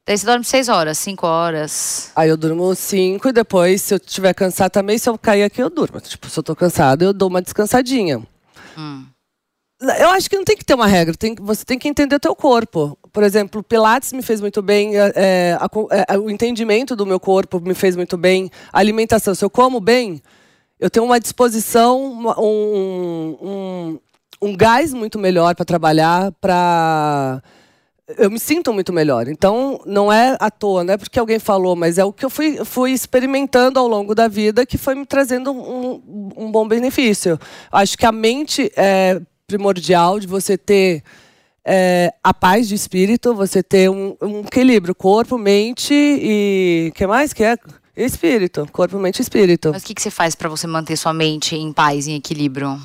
Daí 0.08 0.18
você 0.18 0.26
dorme 0.26 0.46
seis 0.46 0.70
horas, 0.70 0.98
cinco 0.98 1.28
horas. 1.28 2.12
Aí 2.16 2.30
eu 2.30 2.38
durmo 2.38 2.74
cinco 2.74 3.28
e 3.28 3.34
depois, 3.34 3.82
se 3.82 3.94
eu 3.94 3.98
estiver 3.98 4.34
cansada 4.34 4.70
também, 4.70 4.98
se 4.98 5.10
eu 5.10 5.18
cair 5.18 5.44
aqui, 5.44 5.62
eu 5.62 5.70
durmo. 5.70 6.00
Tipo, 6.00 6.30
se 6.30 6.40
eu 6.40 6.44
tô 6.44 6.56
cansada, 6.56 7.04
eu 7.04 7.12
dou 7.12 7.28
uma 7.28 7.42
descansadinha. 7.42 8.26
Eu 10.00 10.10
acho 10.12 10.30
que 10.30 10.38
não 10.38 10.46
tem 10.46 10.56
que 10.56 10.64
ter 10.66 10.74
uma 10.76 10.88
regra, 10.88 11.14
tem, 11.14 11.36
você 11.36 11.64
tem 11.66 11.78
que 11.78 11.88
entender 11.90 12.16
o 12.16 12.20
teu 12.20 12.34
corpo. 12.36 12.98
Por 13.12 13.22
exemplo, 13.22 13.62
Pilates 13.62 14.14
me 14.14 14.22
fez 14.24 14.40
muito 14.40 14.62
bem, 14.62 14.98
é, 14.98 15.12
é, 15.16 15.58
a 15.60 15.70
é, 16.14 16.18
o 16.18 16.30
entendimento 16.32 16.96
do 16.96 17.06
meu 17.06 17.20
corpo 17.20 17.60
me 17.60 17.74
fez 17.76 17.96
muito 17.96 18.18
bem, 18.18 18.50
a 18.72 18.80
alimentação. 18.80 19.36
Se 19.36 19.44
eu 19.46 19.50
como 19.50 19.80
bem, 19.82 20.22
eu 20.80 20.90
tenho 20.90 21.06
uma 21.06 21.20
disposição, 21.20 22.02
uma- 22.12 22.40
um, 22.40 23.38
um, 23.42 24.00
um 24.50 24.56
gás 24.58 24.94
muito 24.94 25.20
melhor 25.20 25.54
para 25.54 25.66
trabalhar, 25.66 26.32
para 26.42 27.44
eu 28.18 28.32
me 28.32 28.40
sinto 28.40 28.74
muito 28.74 28.94
melhor. 28.94 29.28
Então, 29.28 29.82
não 29.86 30.12
é 30.12 30.38
à 30.40 30.50
toa, 30.50 30.84
não 30.84 30.94
é 30.94 30.98
porque 30.98 31.20
alguém 31.20 31.40
falou, 31.40 31.76
mas 31.76 31.98
é 31.98 32.06
o 32.06 32.14
que 32.14 32.24
eu 32.24 32.30
fui, 32.30 32.64
fui 32.64 32.92
experimentando 32.92 33.80
ao 33.80 33.88
longo 33.88 34.16
da 34.16 34.28
vida 34.28 34.66
que 34.66 34.78
foi 34.78 34.96
me 34.96 35.06
trazendo 35.06 35.52
um, 35.52 36.34
um 36.38 36.52
bom 36.52 36.68
benefício. 36.68 37.40
Acho 37.72 37.98
que 37.98 38.06
a 38.06 38.12
mente 38.12 38.72
é 38.76 39.20
primordial 39.46 40.20
de 40.20 40.28
você 40.28 40.58
ter 40.58 41.04
é, 41.66 42.14
a 42.24 42.34
paz 42.34 42.68
de 42.70 42.76
espírito, 42.76 43.34
você 43.34 43.62
ter 43.62 43.90
um, 43.90 44.16
um 44.22 44.40
equilíbrio, 44.42 44.96
corpo, 44.96 45.38
mente 45.38 45.94
e. 45.94 46.94
que 46.96 47.06
mais 47.06 47.34
que 47.34 47.44
é? 47.44 47.58
Espírito. 47.96 48.68
Corpo, 48.72 48.98
mente 49.00 49.20
e 49.20 49.22
espírito. 49.22 49.72
Mas 49.74 49.84
o 49.84 49.86
que, 49.86 49.96
que 49.96 50.02
você 50.02 50.12
faz 50.12 50.36
pra 50.36 50.48
você 50.48 50.68
manter 50.68 50.96
sua 50.96 51.14
mente 51.14 51.56
em 51.56 51.74
paz, 51.74 52.08
em 52.08 52.16
equilíbrio? 52.16 52.80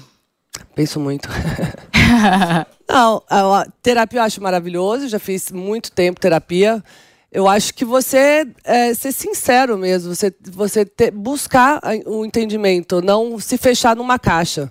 Penso 0.75 1.01
muito. 1.01 1.29
Não, 2.89 3.23
a 3.29 3.67
terapia 3.83 4.21
eu 4.21 4.25
acho 4.25 4.43
maravilhoso, 4.43 5.09
já 5.09 5.19
fiz 5.19 5.51
muito 5.51 5.91
tempo 5.93 6.21
terapia. 6.21 6.83
Eu 7.31 7.49
acho 7.49 7.73
que 7.73 7.85
você 7.85 8.47
é, 8.63 8.93
ser 8.93 9.13
sincero 9.13 9.79
mesmo, 9.79 10.15
você, 10.15 10.35
você 10.43 10.85
ter- 10.85 11.11
buscar 11.11 11.81
o 12.05 12.27
entendimento, 12.27 13.01
não 13.01 13.39
se 13.39 13.57
fechar 13.57 13.97
numa 13.97 14.19
caixa. 14.19 14.71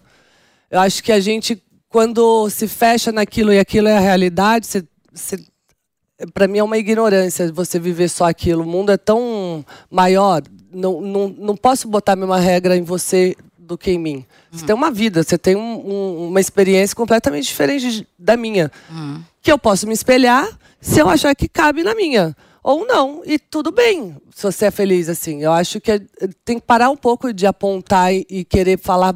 Eu 0.70 0.80
acho 0.80 1.04
que 1.04 1.12
a 1.12 1.20
gente, 1.20 1.62
quando 1.90 2.48
se 2.52 2.68
fecha 2.68 3.12
naquilo 3.12 3.52
e 3.52 3.60
aquilo 3.60 3.88
é 3.88 3.98
a 3.98 4.00
realidade, 4.00 4.68
você, 4.68 4.84
você 5.12 5.44
para 6.36 6.48
mim 6.48 6.60
é 6.60 6.64
uma 6.64 6.78
ignorância 6.78 7.52
você 7.52 7.80
viver 7.80 8.10
só 8.10 8.26
aquilo. 8.26 8.62
O 8.62 8.68
mundo 8.68 8.92
é 8.92 8.98
tão 8.98 9.66
maior, 9.90 10.44
não, 10.72 11.02
não, 11.02 11.28
não 11.30 11.58
posso 11.58 11.88
botar 11.88 12.14
a 12.14 12.16
mesma 12.16 12.40
regra 12.40 12.78
em 12.78 12.84
você 12.84 13.36
do 13.72 13.78
que 13.78 13.90
em 13.92 13.98
mim. 13.98 14.26
Você 14.52 14.66
tem 14.66 14.76
uma 14.76 14.92
vida, 14.92 15.24
você 15.24 15.38
tem 15.38 15.56
um- 15.56 15.62
um- 15.90 16.28
uma 16.28 16.42
experiência 16.42 16.94
completamente 16.94 17.46
diferente 17.46 17.90
de- 17.90 18.08
da 18.20 18.36
minha. 18.36 18.70
Que 19.42 19.50
eu 19.52 19.58
posso 19.58 19.88
me 19.88 19.94
espelhar 19.94 20.46
se 20.82 21.00
eu 21.00 21.08
achar 21.10 21.34
que 21.34 21.48
cabe 21.48 21.82
na 21.84 21.96
minha. 21.96 22.36
Ou 22.62 22.86
não, 22.86 23.22
e 23.26 23.40
tudo 23.40 23.72
bem 23.72 24.18
se 24.36 24.44
você 24.44 24.66
é 24.66 24.72
feliz 24.72 25.08
assim. 25.08 25.42
Eu 25.42 25.54
acho 25.54 25.80
que 25.80 25.92
é- 25.94 26.02
tem 26.44 26.60
que 26.60 26.66
parar 26.66 26.90
um 26.90 26.98
pouco 26.98 27.34
de 27.34 27.48
apontar 27.48 28.14
e, 28.14 28.26
e 28.30 28.44
querer 28.44 28.78
falar 28.78 29.16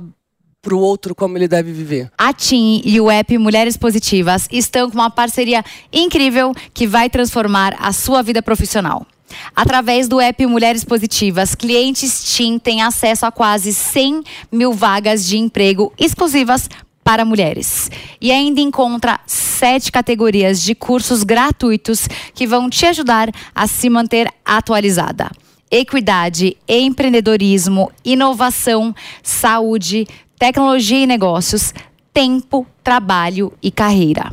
pro 0.62 0.80
outro 0.80 1.14
como 1.14 1.38
ele 1.38 1.48
deve 1.48 1.72
viver. 1.72 2.10
A 2.18 2.32
TIM 2.34 2.82
e 2.84 3.00
o 3.00 3.12
app 3.12 3.38
Mulheres 3.38 3.76
Positivas 3.78 4.48
estão 4.52 4.90
com 4.90 4.96
uma 4.98 5.12
parceria 5.12 5.64
incrível 5.94 6.54
que 6.74 6.88
vai 6.88 7.08
transformar 7.10 7.76
a 7.78 7.92
sua 7.92 8.24
vida 8.24 8.42
profissional. 8.42 9.06
Através 9.56 10.08
do 10.08 10.20
app 10.20 10.46
Mulheres 10.46 10.84
Positivas, 10.84 11.56
clientes 11.56 12.36
TIM 12.36 12.60
têm 12.60 12.82
acesso 12.82 13.26
a 13.26 13.32
quase 13.32 13.74
100 13.74 14.24
mil 14.52 14.74
vagas 14.74 15.26
de 15.26 15.38
emprego 15.38 15.94
exclusivas 15.98 16.70
para 17.04 17.24
mulheres. 17.24 17.90
E 18.20 18.32
ainda 18.32 18.60
encontra 18.60 19.20
sete 19.28 19.92
categorias 19.92 20.62
de 20.62 20.74
cursos 20.74 21.24
gratuitos 21.24 22.08
que 22.34 22.48
vão 22.48 22.70
te 22.70 22.86
ajudar 22.88 23.30
a 23.54 23.68
se 23.68 23.90
manter 23.90 24.28
atualizada. 24.44 25.30
Equidade, 25.70 26.58
empreendedorismo, 26.68 27.92
inovação, 28.04 28.94
saúde, 29.22 30.08
tecnologia 30.38 31.00
e 31.00 31.08
negócios, 31.08 31.74
tempo, 32.12 32.66
trabalho 32.84 33.54
e 33.62 33.70
carreira. 33.70 34.32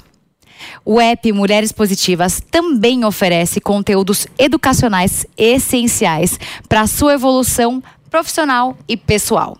O 0.84 1.00
app 1.00 1.32
Mulheres 1.32 1.72
Positivas 1.72 2.42
também 2.50 3.04
oferece 3.04 3.60
conteúdos 3.60 4.26
educacionais 4.38 5.26
essenciais 5.36 6.38
para 6.68 6.82
a 6.82 6.86
sua 6.86 7.14
evolução 7.14 7.82
profissional 8.10 8.76
e 8.88 8.96
pessoal, 8.96 9.56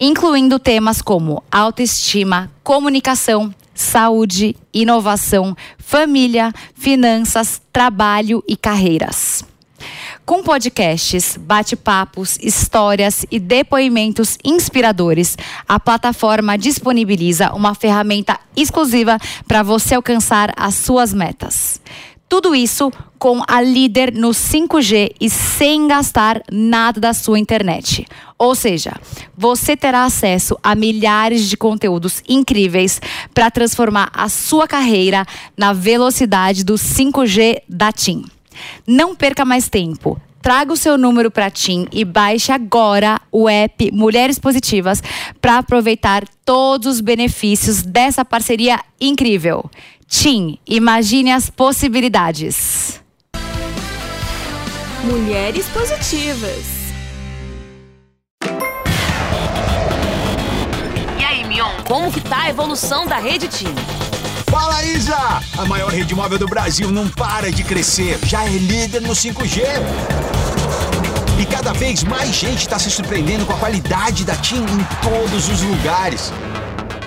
incluindo 0.00 0.58
temas 0.58 1.00
como 1.00 1.42
autoestima, 1.50 2.50
comunicação, 2.62 3.54
saúde, 3.74 4.56
inovação, 4.72 5.56
família, 5.78 6.52
finanças, 6.74 7.60
trabalho 7.72 8.42
e 8.48 8.56
carreiras. 8.56 9.44
Com 10.24 10.42
podcasts, 10.42 11.36
bate-papos, 11.36 12.38
histórias 12.40 13.26
e 13.30 13.38
depoimentos 13.38 14.38
inspiradores, 14.42 15.36
a 15.68 15.78
plataforma 15.78 16.56
disponibiliza 16.56 17.52
uma 17.52 17.74
ferramenta 17.74 18.40
exclusiva 18.56 19.18
para 19.46 19.62
você 19.62 19.94
alcançar 19.94 20.50
as 20.56 20.76
suas 20.76 21.12
metas. 21.12 21.78
Tudo 22.26 22.54
isso 22.54 22.90
com 23.18 23.42
a 23.46 23.60
líder 23.60 24.14
no 24.14 24.30
5G 24.30 25.14
e 25.20 25.28
sem 25.28 25.86
gastar 25.86 26.42
nada 26.50 26.98
da 26.98 27.12
sua 27.12 27.38
internet. 27.38 28.06
Ou 28.38 28.54
seja, 28.54 28.94
você 29.36 29.76
terá 29.76 30.04
acesso 30.04 30.56
a 30.62 30.74
milhares 30.74 31.50
de 31.50 31.56
conteúdos 31.58 32.22
incríveis 32.26 32.98
para 33.34 33.50
transformar 33.50 34.10
a 34.14 34.30
sua 34.30 34.66
carreira 34.66 35.26
na 35.54 35.74
velocidade 35.74 36.64
do 36.64 36.76
5G 36.76 37.60
da 37.68 37.92
TIM. 37.92 38.24
Não 38.86 39.14
perca 39.14 39.44
mais 39.44 39.68
tempo. 39.68 40.20
Traga 40.44 40.74
o 40.74 40.76
seu 40.76 40.98
número 40.98 41.30
para 41.30 41.50
TIM 41.50 41.86
e 41.90 42.04
baixe 42.04 42.52
agora 42.52 43.18
o 43.32 43.48
app 43.48 43.90
Mulheres 43.90 44.38
Positivas 44.38 45.02
para 45.40 45.56
aproveitar 45.56 46.22
todos 46.44 46.86
os 46.86 47.00
benefícios 47.00 47.80
dessa 47.80 48.26
parceria 48.26 48.78
incrível. 49.00 49.70
TIM, 50.06 50.58
imagine 50.66 51.32
as 51.32 51.48
possibilidades. 51.48 53.00
Mulheres 55.02 55.66
Positivas. 55.70 56.84
E 61.18 61.24
aí, 61.24 61.42
Mion, 61.44 61.70
como 61.86 62.12
que 62.12 62.20
tá 62.20 62.42
a 62.42 62.50
evolução 62.50 63.06
da 63.06 63.16
rede 63.16 63.48
TIM? 63.48 64.03
Fala, 64.54 64.84
Isa! 64.84 65.42
A 65.58 65.64
maior 65.66 65.90
rede 65.90 66.14
móvel 66.14 66.38
do 66.38 66.46
Brasil 66.46 66.88
não 66.92 67.08
para 67.08 67.50
de 67.50 67.64
crescer. 67.64 68.20
Já 68.22 68.44
é 68.44 68.50
líder 68.50 69.02
no 69.02 69.12
5G. 69.12 69.62
E 71.40 71.44
cada 71.44 71.72
vez 71.72 72.04
mais 72.04 72.30
gente 72.36 72.60
está 72.60 72.78
se 72.78 72.88
surpreendendo 72.88 73.44
com 73.44 73.52
a 73.52 73.56
qualidade 73.56 74.24
da 74.24 74.36
TIM 74.36 74.62
em 74.62 74.84
todos 75.02 75.48
os 75.48 75.60
lugares. 75.60 76.32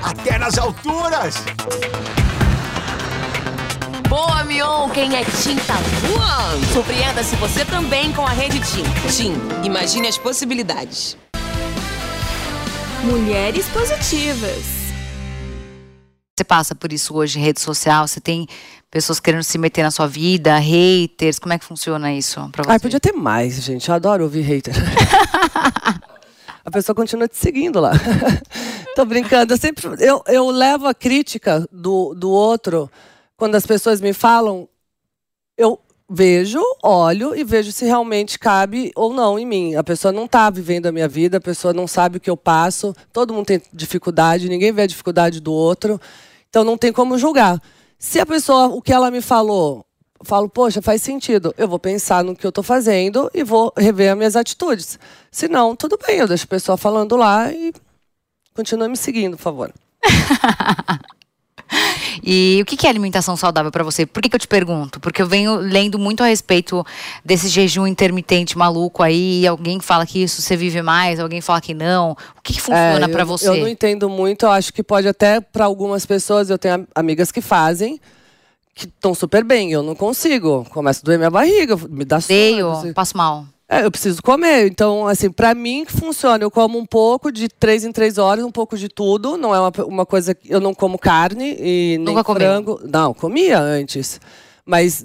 Até 0.04 0.38
nas 0.38 0.58
alturas! 0.58 1.36
Boa, 4.10 4.44
Mion! 4.44 4.90
Quem 4.90 5.16
é 5.16 5.24
TIM 5.24 5.56
tá 5.56 5.78
voando! 6.02 6.74
Surpreenda-se 6.74 7.38
você 7.38 7.64
também 7.64 8.12
com 8.12 8.28
a 8.28 8.32
rede 8.32 8.60
TIM. 8.60 8.84
TIM, 9.10 9.36
imagine 9.64 10.10
as 10.10 10.18
possibilidades. 10.18 11.16
Mulheres 13.06 13.68
Positivas. 13.70 14.77
Você 16.38 16.44
passa 16.44 16.76
por 16.76 16.94
isso 16.94 17.16
hoje 17.16 17.40
em 17.40 17.42
rede 17.42 17.60
social? 17.60 18.08
Você 18.08 18.22
tem 18.22 18.48
pessoas 18.92 19.20
querendo 19.20 19.42
se 19.42 19.58
meter 19.58 19.82
na 19.82 19.90
sua 19.90 20.06
vida, 20.06 20.56
haters? 20.60 21.40
Como 21.40 21.52
é 21.52 21.58
que 21.58 21.66
funciona 21.66 22.14
isso 22.14 22.48
pra 22.52 22.64
você? 22.64 22.72
Ai, 22.74 22.80
podia 22.80 23.00
ter 23.00 23.12
mais, 23.12 23.56
gente. 23.56 23.90
Eu 23.90 23.96
adoro 23.96 24.24
ouvir 24.24 24.42
hater. 24.42 24.76
a 26.64 26.70
pessoa 26.70 26.96
continua 26.96 27.28
te 27.28 27.36
seguindo 27.38 27.80
lá. 27.80 27.92
Tô 28.96 29.04
brincando. 29.04 29.52
Eu 29.52 29.58
sempre 29.58 29.88
eu, 30.00 30.24
eu 30.28 30.48
levo 30.52 30.86
a 30.86 30.94
crítica 30.94 31.68
do, 31.72 32.14
do 32.14 32.30
outro 32.30 32.88
quando 33.36 33.56
as 33.56 33.66
pessoas 33.66 34.00
me 34.00 34.14
falam. 34.14 34.70
Eu 35.58 35.80
vejo, 36.08 36.62
olho 36.84 37.36
e 37.36 37.44
vejo 37.44 37.72
se 37.72 37.84
realmente 37.84 38.38
cabe 38.38 38.92
ou 38.96 39.12
não 39.12 39.40
em 39.40 39.46
mim. 39.46 39.74
A 39.74 39.84
pessoa 39.84 40.12
não 40.12 40.26
está 40.26 40.52
vivendo 40.52 40.86
a 40.86 40.92
minha 40.92 41.08
vida, 41.08 41.38
a 41.38 41.42
pessoa 41.42 41.74
não 41.74 41.88
sabe 41.88 42.18
o 42.18 42.20
que 42.20 42.30
eu 42.30 42.38
passo. 42.38 42.96
Todo 43.12 43.34
mundo 43.34 43.48
tem 43.48 43.60
dificuldade, 43.74 44.48
ninguém 44.48 44.72
vê 44.72 44.84
a 44.84 44.88
dificuldade 44.88 45.40
do 45.40 45.52
outro. 45.52 46.00
Então 46.58 46.66
não 46.66 46.76
tem 46.76 46.92
como 46.92 47.20
julgar. 47.20 47.62
Se 48.00 48.20
a 48.20 48.26
pessoa, 48.26 48.70
o 48.70 48.82
que 48.82 48.92
ela 48.92 49.12
me 49.12 49.22
falou, 49.22 49.86
falo, 50.24 50.50
poxa, 50.50 50.82
faz 50.82 51.04
sentido. 51.04 51.54
Eu 51.56 51.68
vou 51.68 51.78
pensar 51.78 52.24
no 52.24 52.36
que 52.36 52.48
eu 52.48 52.52
tô 52.52 52.64
fazendo 52.64 53.30
e 53.32 53.44
vou 53.44 53.72
rever 53.78 54.12
as 54.12 54.18
minhas 54.18 54.36
atitudes. 54.36 54.98
Se 55.32 55.48
não, 55.48 55.76
tudo 55.76 56.00
bem, 56.04 56.18
eu 56.18 56.28
deixo 56.28 56.46
a 56.46 56.48
pessoa 56.48 56.76
falando 56.76 57.16
lá 57.16 57.54
e 57.54 57.72
continua 58.56 58.90
me 58.90 58.98
seguindo, 58.98 59.38
por 59.38 59.44
favor. 59.44 59.74
E 62.24 62.60
o 62.62 62.66
que 62.66 62.86
é 62.86 62.90
alimentação 62.90 63.38
saudável 63.38 63.72
para 63.72 63.84
você? 63.84 64.06
Por 64.06 64.22
que, 64.22 64.30
que, 64.30 64.36
eu 64.36 64.40
te 64.40 64.48
pergunto? 64.48 65.00
Porque 65.00 65.22
eu 65.22 65.28
venho 65.28 65.56
lendo 65.56 66.00
muito 66.00 66.24
a 66.24 66.28
respeito 66.28 66.86
desse 67.24 67.48
jejum 67.48 67.86
intermitente 67.86 68.58
maluco 68.58 69.04
aí. 69.04 69.46
alguém 69.46 69.80
fala 69.80 70.06
que 70.06 70.24
isso 70.24 70.42
você 70.42 70.56
vive 70.56 70.82
mais, 70.82 71.20
alguém 71.20 71.42
fala 71.42 71.62
que 71.62 71.74
não. 71.74 72.12
O 72.12 72.42
que, 72.42 72.54
que 72.54 72.62
funciona 72.62 73.06
é, 73.06 73.08
para 73.08 73.24
você? 73.24 73.50
Eu 73.50 73.58
não 73.58 73.68
entendo 73.68 74.10
muito. 74.10 74.46
Eu 74.46 74.52
acho 74.52 74.74
que 74.74 74.84
pode 74.84 75.08
até 75.08 75.40
para 75.40 75.66
algumas 75.66 76.06
pessoas. 76.06 76.50
Eu 76.50 76.58
tenho 76.58 76.88
amigas 76.96 77.32
que 77.32 77.42
fazem 77.42 78.00
que 78.74 78.86
estão 78.86 79.14
super 79.16 79.44
bem. 79.44 79.72
Eu 79.72 79.82
não 79.82 79.96
consigo. 79.96 80.66
Começa 80.70 81.02
a 81.02 81.06
doer 81.06 81.18
minha 81.18 81.32
barriga, 81.32 81.76
me 81.90 82.06
dá 82.06 82.22
sono. 82.22 82.36
passo 82.94 83.18
mal. 83.18 83.46
É, 83.70 83.84
eu 83.84 83.92
preciso 83.92 84.22
comer. 84.24 84.68
Então, 84.68 85.08
assim, 85.08 85.30
para 85.30 85.54
mim 85.54 85.84
que 85.84 85.92
funciona. 85.92 86.44
Eu 86.44 86.50
como 86.50 86.80
um 86.80 86.86
pouco 86.86 87.32
de 87.32 87.50
três 87.50 87.84
em 87.84 87.92
três 87.92 88.18
horas, 88.18 88.46
um 88.46 88.52
pouco 88.52 88.78
de 88.78 88.88
tudo. 88.88 89.38
Não 89.38 89.54
é 89.54 89.60
uma, 89.60 89.72
uma 89.86 90.06
coisa 90.06 90.34
que 90.34 90.52
eu 90.52 90.62
não 90.62 90.74
como 90.74 90.98
carne 90.98 91.56
e 91.60 91.98
nem 92.00 92.16
Nunca 92.16 92.24
frango. 92.24 92.78
Comeu. 92.78 92.90
Não, 92.92 93.14
comia 93.14 93.60
antes. 93.60 94.22
Mas 94.66 95.04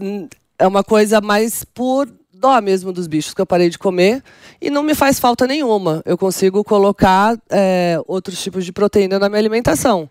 é 0.59 0.66
uma 0.66 0.85
coisa 0.85 1.20
mais 1.20 1.64
por 1.64 2.09
dó 2.33 2.61
mesmo 2.61 2.92
dos 2.92 3.07
bichos 3.07 3.35
que 3.35 3.40
eu 3.40 3.46
parei 3.46 3.70
de 3.70 3.79
comer 3.79 4.22
e 4.61 4.68
não 4.68 4.83
me 4.83 4.94
faz 4.94 5.18
falta 5.18 5.46
nenhuma. 5.46 6.03
Eu 6.05 6.18
consigo 6.18 6.62
colocar 6.64 7.37
é, 7.51 8.01
outros 8.07 8.40
tipos 8.42 8.64
de 8.64 8.72
proteína 8.72 9.18
na 9.18 9.29
minha 9.29 9.40
alimentação. 9.40 10.09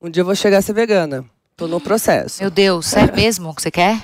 Um 0.00 0.08
dia 0.08 0.20
eu 0.20 0.24
vou 0.24 0.34
chegar 0.34 0.58
a 0.58 0.62
ser 0.62 0.72
vegana. 0.72 1.24
Tô 1.56 1.66
no 1.66 1.80
processo. 1.80 2.40
Meu 2.40 2.50
Deus, 2.50 2.94
é 2.94 3.10
mesmo 3.10 3.52
que 3.54 3.62
você 3.62 3.70
quer? 3.70 4.00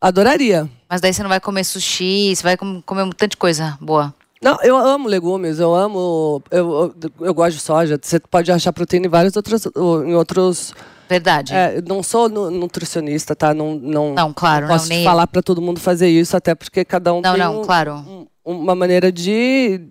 Adoraria. 0.00 0.68
Mas 0.94 1.00
daí 1.00 1.12
você 1.12 1.24
não 1.24 1.28
vai 1.28 1.40
comer 1.40 1.64
sushi, 1.64 2.36
você 2.36 2.40
vai 2.40 2.56
comer 2.56 3.02
um 3.02 3.10
tanto 3.10 3.32
de 3.32 3.36
coisa 3.36 3.76
boa. 3.80 4.14
Não, 4.40 4.56
eu 4.62 4.76
amo 4.76 5.08
legumes, 5.08 5.58
eu 5.58 5.74
amo. 5.74 6.40
Eu, 6.52 6.94
eu, 7.02 7.12
eu 7.26 7.34
gosto 7.34 7.56
de 7.56 7.62
soja. 7.62 7.98
Você 8.00 8.20
pode 8.20 8.52
achar 8.52 8.72
proteína 8.72 9.06
em 9.06 9.10
vários 9.10 9.34
outros. 9.34 9.66
Em 9.66 10.14
outros 10.14 10.72
Verdade. 11.08 11.52
É, 11.52 11.82
não 11.84 12.00
sou 12.00 12.28
nutricionista, 12.28 13.34
tá? 13.34 13.52
Não, 13.52 13.74
não, 13.74 14.14
não 14.14 14.32
claro. 14.32 14.68
Não 14.68 14.72
posso 14.72 14.88
não, 14.88 14.94
nem... 14.94 15.04
falar 15.04 15.26
para 15.26 15.42
todo 15.42 15.60
mundo 15.60 15.80
fazer 15.80 16.08
isso, 16.08 16.36
até 16.36 16.54
porque 16.54 16.84
cada 16.84 17.12
um 17.12 17.20
não, 17.20 17.32
tem 17.32 17.42
não, 17.42 17.60
um, 17.60 17.64
claro. 17.64 17.94
Um, 17.94 18.26
uma 18.44 18.76
maneira 18.76 19.10
de, 19.10 19.88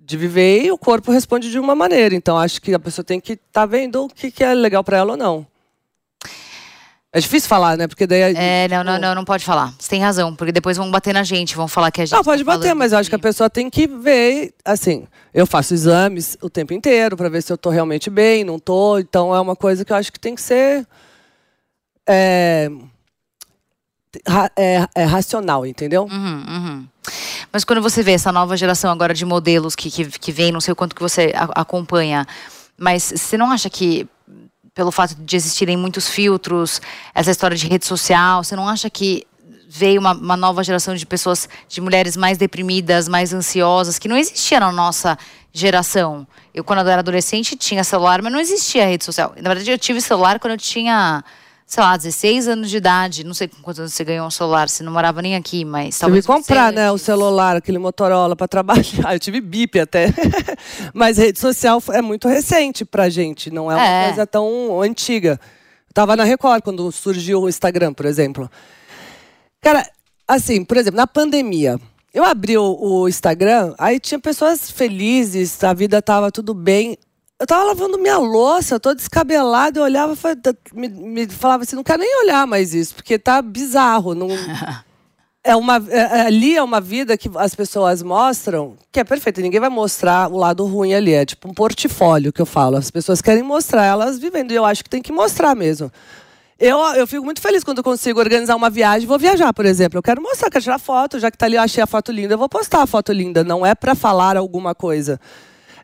de 0.00 0.16
viver 0.16 0.64
e 0.64 0.72
o 0.72 0.76
corpo 0.76 1.12
responde 1.12 1.48
de 1.48 1.60
uma 1.60 1.76
maneira. 1.76 2.12
Então 2.12 2.36
acho 2.36 2.60
que 2.60 2.74
a 2.74 2.80
pessoa 2.80 3.04
tem 3.04 3.20
que 3.20 3.34
estar 3.34 3.42
tá 3.52 3.66
vendo 3.66 4.06
o 4.06 4.08
que, 4.08 4.32
que 4.32 4.42
é 4.42 4.52
legal 4.52 4.82
para 4.82 4.96
ela 4.96 5.12
ou 5.12 5.16
não. 5.16 5.46
É 7.14 7.20
difícil 7.20 7.46
falar, 7.46 7.76
né? 7.76 7.86
Porque 7.86 8.06
daí. 8.06 8.34
É, 8.34 8.66
não, 8.68 8.82
não, 8.82 8.98
não, 8.98 9.14
não 9.16 9.24
pode 9.24 9.44
falar. 9.44 9.74
Você 9.78 9.90
tem 9.90 10.00
razão, 10.00 10.34
porque 10.34 10.50
depois 10.50 10.78
vão 10.78 10.90
bater 10.90 11.12
na 11.12 11.22
gente, 11.22 11.54
vão 11.54 11.68
falar 11.68 11.90
que 11.90 12.00
a 12.00 12.06
gente. 12.06 12.16
Não, 12.16 12.24
pode 12.24 12.42
tá 12.42 12.56
bater, 12.56 12.74
mas 12.74 12.92
eu 12.92 12.98
acho 12.98 13.10
que 13.10 13.14
a 13.14 13.18
pessoa 13.18 13.50
tem 13.50 13.68
que 13.68 13.86
ver. 13.86 14.54
Assim, 14.64 15.06
eu 15.34 15.46
faço 15.46 15.74
exames 15.74 16.38
o 16.40 16.48
tempo 16.48 16.72
inteiro 16.72 17.14
para 17.14 17.28
ver 17.28 17.42
se 17.42 17.52
eu 17.52 17.58
tô 17.58 17.68
realmente 17.68 18.08
bem, 18.08 18.44
não 18.44 18.58
tô. 18.58 18.98
Então 18.98 19.34
é 19.34 19.40
uma 19.40 19.54
coisa 19.54 19.84
que 19.84 19.92
eu 19.92 19.96
acho 19.96 20.10
que 20.10 20.18
tem 20.18 20.34
que 20.34 20.40
ser. 20.40 20.86
É, 22.08 22.70
é, 24.56 24.86
é 24.94 25.04
racional, 25.04 25.66
entendeu? 25.66 26.04
Uhum, 26.04 26.44
uhum. 26.48 26.88
Mas 27.52 27.62
quando 27.62 27.82
você 27.82 28.02
vê 28.02 28.12
essa 28.12 28.32
nova 28.32 28.56
geração 28.56 28.90
agora 28.90 29.12
de 29.12 29.26
modelos 29.26 29.76
que, 29.76 29.90
que, 29.90 30.06
que 30.06 30.32
vem, 30.32 30.50
não 30.50 30.62
sei 30.62 30.72
o 30.72 30.76
quanto 30.76 30.96
que 30.96 31.02
você 31.02 31.30
acompanha, 31.54 32.26
mas 32.78 33.02
você 33.02 33.36
não 33.36 33.50
acha 33.50 33.68
que 33.68 34.08
pelo 34.74 34.90
fato 34.90 35.14
de 35.14 35.36
existirem 35.36 35.76
muitos 35.76 36.08
filtros, 36.08 36.80
essa 37.14 37.30
história 37.30 37.56
de 37.56 37.66
rede 37.66 37.84
social, 37.86 38.42
você 38.42 38.56
não 38.56 38.68
acha 38.68 38.88
que 38.88 39.26
veio 39.68 40.00
uma, 40.00 40.12
uma, 40.12 40.36
nova 40.36 40.62
geração 40.62 40.94
de 40.94 41.06
pessoas, 41.06 41.48
de 41.68 41.80
mulheres 41.80 42.16
mais 42.16 42.36
deprimidas, 42.36 43.08
mais 43.08 43.32
ansiosas, 43.32 43.98
que 43.98 44.08
não 44.08 44.16
existia 44.16 44.60
na 44.60 44.70
nossa 44.70 45.18
geração? 45.52 46.26
Eu, 46.54 46.62
quando 46.62 46.80
eu 46.80 46.88
era 46.88 47.00
adolescente, 47.00 47.56
tinha 47.56 47.82
celular, 47.82 48.20
mas 48.22 48.32
não 48.32 48.40
existia 48.40 48.86
rede 48.86 49.04
social. 49.04 49.34
Na 49.40 49.48
verdade, 49.48 49.70
eu 49.70 49.78
tive 49.78 50.00
celular 50.00 50.38
quando 50.38 50.52
eu 50.52 50.58
tinha 50.58 51.24
sei 51.72 51.82
lá, 51.82 51.96
16 51.96 52.48
anos 52.48 52.68
de 52.68 52.76
idade. 52.76 53.24
Não 53.24 53.32
sei 53.32 53.48
com 53.48 53.62
quantos 53.62 53.80
anos 53.80 53.94
você 53.94 54.04
ganhou 54.04 54.26
um 54.26 54.30
celular, 54.30 54.68
você 54.68 54.82
não 54.82 54.92
morava 54.92 55.22
nem 55.22 55.34
aqui, 55.34 55.64
mas 55.64 55.98
talvez. 55.98 56.26
Eu 56.26 56.34
comprar, 56.34 56.70
né, 56.70 56.92
o 56.92 56.98
celular, 56.98 57.56
aquele 57.56 57.78
Motorola 57.78 58.36
para 58.36 58.46
trabalhar. 58.46 58.84
Eu 59.14 59.18
tive 59.18 59.40
bip 59.40 59.80
até. 59.80 60.08
mas 60.92 61.16
rede 61.16 61.40
social 61.40 61.82
é 61.92 62.02
muito 62.02 62.28
recente 62.28 62.84
pra 62.84 63.08
gente, 63.08 63.50
não 63.50 63.72
é 63.72 63.74
uma 63.74 63.86
é. 63.86 64.04
coisa 64.08 64.26
tão 64.26 64.82
antiga. 64.82 65.40
Eu 65.88 65.94
tava 65.94 66.14
na 66.14 66.24
Record 66.24 66.62
quando 66.62 66.92
surgiu 66.92 67.40
o 67.40 67.48
Instagram, 67.48 67.94
por 67.94 68.04
exemplo. 68.04 68.50
Cara, 69.62 69.88
assim, 70.28 70.66
por 70.66 70.76
exemplo, 70.76 70.98
na 70.98 71.06
pandemia, 71.06 71.80
eu 72.12 72.22
abri 72.22 72.58
o, 72.58 72.76
o 72.78 73.08
Instagram, 73.08 73.74
aí 73.78 73.98
tinha 73.98 74.18
pessoas 74.18 74.70
felizes, 74.70 75.64
a 75.64 75.72
vida 75.72 76.02
tava 76.02 76.30
tudo 76.30 76.52
bem. 76.52 76.98
Eu 77.42 77.46
tava 77.46 77.64
lavando 77.64 77.98
minha 77.98 78.18
louça, 78.18 78.78
tô 78.78 78.94
descabelado, 78.94 79.80
eu 79.80 79.82
olhava 79.82 80.16
me, 80.72 80.88
me 80.88 81.26
falava 81.26 81.64
assim, 81.64 81.74
não 81.74 81.82
quero 81.82 81.98
nem 81.98 82.22
olhar 82.22 82.46
mais 82.46 82.72
isso, 82.72 82.94
porque 82.94 83.18
tá 83.18 83.42
bizarro. 83.42 84.14
Não... 84.14 84.28
é 85.42 85.56
uma, 85.56 85.84
é, 85.88 85.98
é, 85.98 86.20
ali 86.20 86.54
é 86.54 86.62
uma 86.62 86.80
vida 86.80 87.18
que 87.18 87.28
as 87.34 87.52
pessoas 87.52 88.00
mostram 88.00 88.76
que 88.92 89.00
é 89.00 89.02
perfeita. 89.02 89.40
Ninguém 89.40 89.58
vai 89.58 89.70
mostrar 89.70 90.30
o 90.30 90.36
lado 90.36 90.64
ruim 90.64 90.94
ali. 90.94 91.14
É 91.14 91.26
tipo 91.26 91.48
um 91.48 91.52
portfólio 91.52 92.32
que 92.32 92.40
eu 92.40 92.46
falo. 92.46 92.76
As 92.76 92.92
pessoas 92.92 93.20
querem 93.20 93.42
mostrar 93.42 93.86
elas 93.86 94.20
vivendo. 94.20 94.52
E 94.52 94.54
eu 94.54 94.64
acho 94.64 94.84
que 94.84 94.90
tem 94.90 95.02
que 95.02 95.10
mostrar 95.10 95.56
mesmo. 95.56 95.90
Eu, 96.60 96.78
eu 96.94 97.08
fico 97.08 97.24
muito 97.24 97.40
feliz 97.40 97.64
quando 97.64 97.78
eu 97.78 97.84
consigo 97.84 98.20
organizar 98.20 98.54
uma 98.54 98.70
viagem. 98.70 99.08
Vou 99.08 99.18
viajar, 99.18 99.52
por 99.52 99.66
exemplo. 99.66 99.98
Eu 99.98 100.02
quero 100.02 100.22
mostrar, 100.22 100.48
quero 100.48 100.62
tirar 100.62 100.78
foto. 100.78 101.18
Já 101.18 101.28
que 101.28 101.36
tá 101.36 101.46
ali, 101.46 101.56
eu 101.56 101.62
achei 101.62 101.82
a 101.82 101.88
foto 101.88 102.12
linda. 102.12 102.34
Eu 102.34 102.38
vou 102.38 102.48
postar 102.48 102.82
a 102.82 102.86
foto 102.86 103.12
linda. 103.12 103.42
Não 103.42 103.66
é 103.66 103.74
para 103.74 103.96
falar 103.96 104.36
alguma 104.36 104.76
coisa. 104.76 105.18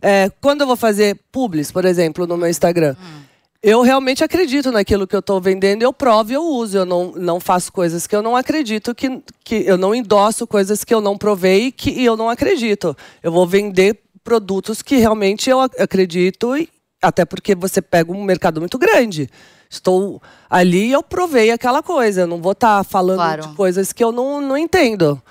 É, 0.01 0.31
quando 0.41 0.63
eu 0.63 0.67
vou 0.67 0.77
fazer 0.77 1.19
publis, 1.33 1.71
por 1.71 1.85
exemplo, 1.85 2.27
no 2.27 2.37
meu 2.37 2.49
Instagram, 2.49 2.97
hum. 2.99 3.21
eu 3.63 3.83
realmente 3.83 4.23
acredito 4.23 4.71
naquilo 4.71 5.07
que 5.07 5.15
eu 5.15 5.21
estou 5.21 5.41
vendendo, 5.41 5.83
eu 5.83 5.93
provo 5.93 6.31
e 6.31 6.35
eu 6.35 6.43
uso. 6.43 6.79
Eu 6.79 6.85
não, 6.85 7.13
não 7.13 7.41
faço 7.41 7.73
coisas 7.73 8.07
que 8.07 8.15
eu 8.15 8.23
não 8.23 8.37
acredito, 8.37 8.95
que, 8.95 9.23
que 9.45 9.57
eu 9.67 9.77
não 9.77 9.95
endosso 9.95 10.47
coisas 10.47 10.85
que 10.85 10.95
eu 10.95 11.01
não 11.01 11.17
provei 11.17 11.73
que, 11.73 11.91
e 11.91 12.05
eu 12.05 12.17
não 12.17 12.29
acredito. 12.29 12.97
Eu 13.23 13.33
vou 13.33 13.47
vender 13.47 14.01
produtos 14.23 14.83
que 14.83 14.97
realmente 14.97 15.49
eu 15.49 15.61
acredito, 15.61 16.57
e, 16.57 16.69
até 17.03 17.25
porque 17.25 17.55
você 17.55 17.81
pega 17.81 18.13
um 18.13 18.23
mercado 18.23 18.61
muito 18.61 18.79
grande. 18.79 19.29
Estou 19.71 20.23
ali 20.49 20.89
e 20.89 20.93
eu 20.93 21.03
provei 21.03 21.51
aquela 21.51 21.83
coisa. 21.83 22.23
Eu 22.23 22.27
não 22.27 22.41
vou 22.41 22.53
estar 22.53 22.79
tá 22.79 22.85
falando 22.85 23.17
claro. 23.17 23.43
de 23.43 23.55
coisas 23.55 23.93
que 23.93 24.03
eu 24.03 24.11
não, 24.11 24.41
não 24.41 24.57
entendo 24.57 25.23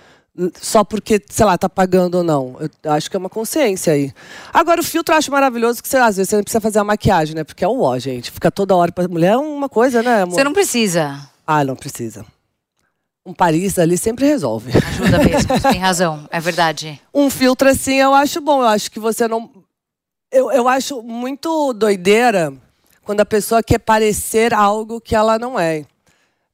só 0.62 0.84
porque, 0.84 1.22
sei 1.30 1.46
lá, 1.46 1.58
tá 1.58 1.68
pagando 1.68 2.20
ou 2.20 2.24
não. 2.24 2.56
Eu 2.84 2.92
acho 2.92 3.10
que 3.10 3.16
é 3.16 3.20
uma 3.20 3.30
consciência 3.30 3.94
aí. 3.94 4.14
Agora, 4.54 4.82
o 4.82 4.84
filtro 4.84 5.14
eu 5.14 5.18
acho 5.18 5.32
maravilhoso 5.32 5.82
que 5.82 5.96
às 5.98 6.18
vezes 6.18 6.30
você 6.30 6.36
não 6.36 6.44
precisa 6.44 6.62
fazer 6.62 6.80
a 6.80 6.84
maquiagem, 6.84 7.36
né? 7.36 7.44
Porque 7.44 7.64
é 7.64 7.68
o 7.68 7.82
ó, 7.82 7.98
gente. 7.98 8.30
Fica 8.30 8.52
toda 8.52 8.76
hora 8.76 8.92
pra 8.92 9.08
mulher 9.08 9.34
é 9.34 9.38
uma 9.38 9.68
coisa, 9.68 10.04
né, 10.04 10.22
amor? 10.22 10.36
Você 10.36 10.44
não 10.44 10.54
precisa. 10.54 11.28
Ah, 11.46 11.64
não 11.64 11.76
precisa. 11.76 12.26
Um 13.26 13.34
Paris 13.34 13.78
ali 13.80 13.98
sempre 13.98 14.26
resolve. 14.26 14.72
Ajuda 14.72 15.18
mesmo, 15.18 15.50
você 15.60 15.70
tem 15.70 15.80
razão, 15.80 16.28
é 16.32 16.40
verdade. 16.40 17.02
Um 17.14 17.30
filtro 17.30 17.68
assim 17.68 17.96
eu 17.96 18.14
acho 18.14 18.40
bom. 18.40 18.62
Eu 18.62 18.68
acho 18.68 18.92
que 18.92 19.00
você 19.00 19.28
não. 19.28 19.52
Eu, 20.32 20.52
eu 20.52 20.68
acho 20.68 21.02
muito 21.02 21.74
doideira 21.74 22.54
quando 23.04 23.22
a 23.22 23.26
pessoa 23.26 23.64
quer 23.64 23.80
parecer 23.80 24.54
algo 24.54 25.02
que 25.02 25.16
ela 25.16 25.40
não 25.40 25.60
é. 25.60 25.86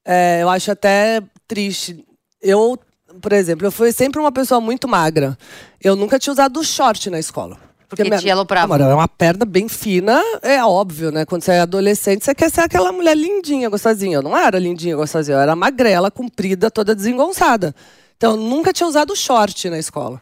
é 0.06 0.42
eu 0.42 0.50
acho 0.50 0.72
até 0.72 1.22
triste. 1.48 2.06
Eu 2.42 2.80
por 3.22 3.34
exemplo, 3.34 3.68
eu 3.68 3.72
fui 3.72 3.92
sempre 3.92 4.20
uma 4.20 4.32
pessoa 4.32 4.60
muito 4.60 4.88
magra. 4.88 5.38
Eu 5.82 5.96
nunca 5.96 6.20
tinha 6.20 6.34
usado 6.34 6.64
short 6.64 7.10
na 7.10 7.20
escola. 7.20 7.58
Porque 7.88 8.04
minha, 8.04 8.18
te 8.18 8.30
aloprava. 8.30 8.76
é 8.76 8.94
uma 8.94 9.08
perna 9.08 9.46
bem 9.46 9.68
fina, 9.68 10.20
é 10.42 10.64
óbvio, 10.64 11.12
né? 11.12 11.26
Quando 11.26 11.44
você 11.44 11.52
é 11.52 11.60
adolescente, 11.60 12.26
você 12.26 12.34
quer 12.34 12.50
ser 12.50 12.62
aquela 12.62 12.92
mulher 12.92 13.16
lindinha, 13.16 13.70
gostosinha. 13.70 14.18
Eu 14.18 14.24
não 14.24 14.36
era 14.36 14.58
lindinha, 14.58 14.96
gostosinha. 14.96 15.38
Eu 15.38 15.42
era 15.42 15.56
magrela, 15.56 16.10
comprida, 16.10 16.72
toda 16.72 16.96
desengonçada. 16.96 17.76
Então, 18.18 18.32
eu 18.32 18.38
nunca 18.38 18.74
tinha 18.74 18.88
usado 18.88 19.16
short 19.16 19.70
na 19.70 19.78
escola. 19.78 20.20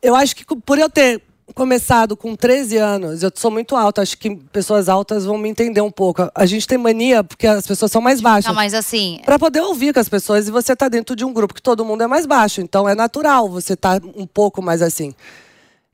Eu 0.00 0.14
acho 0.14 0.34
que 0.34 0.44
por 0.44 0.78
eu 0.78 0.88
ter 0.88 1.20
começado 1.54 2.16
com 2.16 2.34
13 2.36 2.76
anos, 2.76 3.22
eu 3.22 3.30
sou 3.34 3.50
muito 3.50 3.76
alta, 3.76 4.02
acho 4.02 4.16
que 4.16 4.34
pessoas 4.52 4.88
altas 4.88 5.24
vão 5.24 5.38
me 5.38 5.48
entender 5.48 5.80
um 5.80 5.90
pouco. 5.90 6.30
A 6.34 6.46
gente 6.46 6.66
tem 6.66 6.78
mania 6.78 7.24
porque 7.24 7.46
as 7.46 7.66
pessoas 7.66 7.90
são 7.90 8.00
mais 8.00 8.20
baixas. 8.20 8.48
Não, 8.48 8.54
mas 8.54 8.74
assim. 8.74 9.20
Para 9.24 9.38
poder 9.38 9.60
ouvir 9.60 9.92
com 9.92 10.00
as 10.00 10.08
pessoas 10.08 10.48
e 10.48 10.50
você 10.50 10.74
tá 10.76 10.88
dentro 10.88 11.16
de 11.16 11.24
um 11.24 11.32
grupo 11.32 11.54
que 11.54 11.62
todo 11.62 11.84
mundo 11.84 12.02
é 12.02 12.06
mais 12.06 12.26
baixo, 12.26 12.60
então 12.60 12.88
é 12.88 12.94
natural 12.94 13.48
você 13.48 13.76
tá 13.76 14.00
um 14.16 14.26
pouco 14.26 14.62
mais 14.62 14.82
assim. 14.82 15.14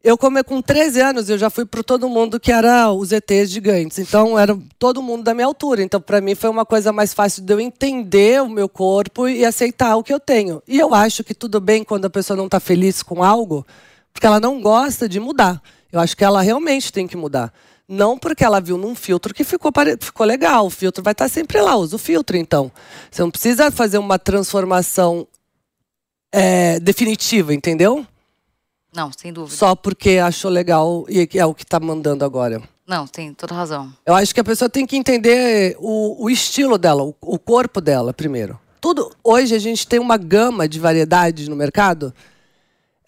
Eu 0.03 0.19
come 0.19 0.43
com 0.45 0.61
13 0.61 1.01
anos, 1.01 1.31
eu 1.31 1.39
já 1.39 1.49
fui 1.49 1.65
para 1.65 1.83
todo 1.83 2.11
mundo 2.11 2.39
que 2.39 2.53
era 2.53 2.93
os 2.93 3.11
ETs 3.11 3.49
gigantes. 3.49 3.99
Então 3.99 4.39
era 4.39 4.55
todo 4.79 5.01
mundo 5.01 5.23
da 5.23 5.33
minha 5.33 5.47
altura. 5.47 5.83
Então 5.83 5.99
para 5.99 6.21
mim 6.21 6.35
foi 6.35 6.51
uma 6.51 6.67
coisa 6.67 6.93
mais 6.93 7.15
fácil 7.15 7.43
de 7.43 7.51
eu 7.51 7.59
entender 7.59 8.43
o 8.43 8.49
meu 8.51 8.69
corpo 8.69 9.27
e 9.27 9.47
aceitar 9.47 9.97
o 9.97 10.03
que 10.03 10.13
eu 10.13 10.21
tenho. 10.21 10.63
E 10.69 10.79
eu 10.79 10.93
acho 10.93 11.25
que 11.25 11.33
tudo 11.33 11.59
bem 11.59 11.83
quando 11.83 12.05
a 12.05 12.11
pessoa 12.11 12.37
não 12.37 12.45
está 12.45 12.61
feliz 12.61 13.03
com 13.03 13.25
algo 13.25 13.67
porque 14.15 14.27
ela 14.27 14.41
não 14.41 14.63
gosta 14.63 15.09
de 15.09 15.19
mudar. 15.19 15.61
Eu 15.93 16.01
acho 16.01 16.17
que 16.17 16.25
ela 16.25 16.41
realmente 16.41 16.93
tem 16.93 17.07
que 17.07 17.17
mudar. 17.17 17.53
Não 17.87 18.17
porque 18.17 18.45
ela 18.45 18.61
viu 18.61 18.79
num 18.79 18.95
filtro 18.95 19.35
que 19.35 19.45
ficou, 19.45 19.71
ficou 20.01 20.25
legal. 20.25 20.67
O 20.67 20.71
filtro 20.71 21.03
vai 21.03 21.13
estar 21.13 21.29
sempre 21.29 21.61
lá, 21.61 21.77
usa 21.77 21.97
o 21.97 21.99
filtro, 21.99 22.37
então. 22.37 22.73
Você 23.11 23.21
não 23.21 23.31
precisa 23.31 23.71
fazer 23.71 23.99
uma 23.99 24.19
transformação 24.19 25.27
é, 26.33 26.81
definitiva, 26.81 27.53
entendeu? 27.53 28.07
Não, 28.95 29.11
sem 29.13 29.33
dúvida. 29.33 29.57
Só 29.57 29.75
porque 29.75 30.19
achou 30.19 30.51
legal 30.51 31.05
e 31.09 31.29
é 31.35 31.45
o 31.45 31.53
que 31.53 31.65
está 31.65 31.81
mandando 31.81 32.25
agora. 32.25 32.63
Não, 32.87 33.07
tem 33.07 33.35
toda 33.35 33.55
razão. 33.55 33.93
Eu 34.07 34.15
acho 34.15 34.33
que 34.33 34.41
a 34.41 34.45
pessoa 34.45 34.69
tem 34.69 34.87
que 34.87 34.97
entender 34.97 35.77
o, 35.81 36.25
o 36.25 36.31
estilo 36.31 36.79
dela, 36.79 37.03
o, 37.03 37.15
o 37.21 37.39
corpo 37.39 37.81
dela 37.81 38.13
primeiro. 38.13 38.59
Tudo. 38.81 39.11
Hoje 39.25 39.55
a 39.55 39.59
gente 39.59 39.87
tem 39.87 39.99
uma 39.99 40.17
gama 40.17 40.69
de 40.69 40.79
variedades 40.79 41.49
no 41.49 41.57
mercado 41.57 42.15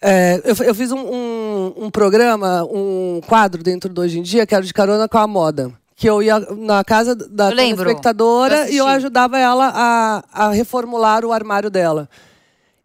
é, 0.01 0.41
eu, 0.43 0.55
eu, 0.65 0.75
fiz 0.75 0.91
um, 0.91 0.99
um, 0.99 1.73
um, 1.77 1.89
programa, 1.89 2.63
um 2.65 3.19
quadro 3.25 3.63
dentro 3.63 3.91
do 3.91 4.01
Hoje 4.01 4.19
em 4.19 4.21
Dia, 4.21 4.45
que 4.45 4.53
era 4.53 4.63
de 4.63 4.73
carona 4.73 5.07
com 5.07 5.17
a 5.17 5.27
moda. 5.27 5.71
Que 5.95 6.07
eu 6.07 6.21
ia 6.21 6.39
na 6.39 6.83
casa 6.83 7.15
da 7.15 7.51
espectadora 7.51 8.69
e 8.69 8.77
eu 8.77 8.85
ajudava 8.85 9.39
ela 9.39 9.71
a, 9.73 10.23
a 10.31 10.51
reformular 10.51 11.25
o 11.25 11.31
armário 11.31 11.71
dela. 11.71 12.07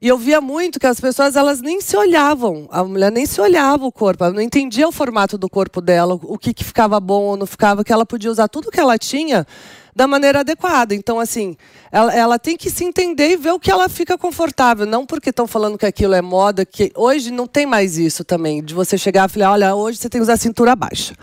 E 0.00 0.08
eu 0.08 0.16
via 0.16 0.40
muito 0.40 0.80
que 0.80 0.86
as 0.86 0.98
pessoas 0.98 1.36
elas 1.36 1.60
nem 1.60 1.80
se 1.80 1.96
olhavam, 1.96 2.66
a 2.72 2.82
mulher 2.82 3.12
nem 3.12 3.24
se 3.24 3.40
olhava 3.40 3.86
o 3.86 3.92
corpo, 3.92 4.24
ela 4.24 4.32
não 4.32 4.40
entendia 4.40 4.88
o 4.88 4.90
formato 4.90 5.38
do 5.38 5.48
corpo 5.48 5.80
dela, 5.80 6.18
o 6.20 6.36
que, 6.36 6.52
que 6.52 6.64
ficava 6.64 6.98
bom 6.98 7.22
ou 7.22 7.36
não 7.36 7.46
ficava, 7.46 7.84
que 7.84 7.92
ela 7.92 8.04
podia 8.04 8.28
usar 8.28 8.48
tudo 8.48 8.70
que 8.70 8.80
ela 8.80 8.98
tinha 8.98 9.46
da 9.94 10.06
maneira 10.06 10.40
adequada. 10.40 10.94
Então, 10.94 11.20
assim, 11.20 11.56
ela, 11.90 12.14
ela, 12.14 12.38
tem 12.38 12.56
que 12.56 12.70
se 12.70 12.84
entender 12.84 13.32
e 13.32 13.36
ver 13.36 13.52
o 13.52 13.60
que 13.60 13.70
ela 13.70 13.88
fica 13.88 14.16
confortável. 14.16 14.86
Não 14.86 15.04
porque 15.04 15.30
estão 15.30 15.46
falando 15.46 15.78
que 15.78 15.86
aquilo 15.86 16.14
é 16.14 16.22
moda, 16.22 16.64
que 16.64 16.92
hoje 16.94 17.30
não 17.30 17.46
tem 17.46 17.66
mais 17.66 17.98
isso 17.98 18.24
também, 18.24 18.62
de 18.62 18.74
você 18.74 18.96
chegar 18.96 19.28
e 19.28 19.32
falar, 19.32 19.52
olha, 19.52 19.74
hoje 19.74 19.98
você 19.98 20.08
tem 20.08 20.18
que 20.18 20.22
usar 20.22 20.36
cintura 20.36 20.74
baixa. 20.74 21.14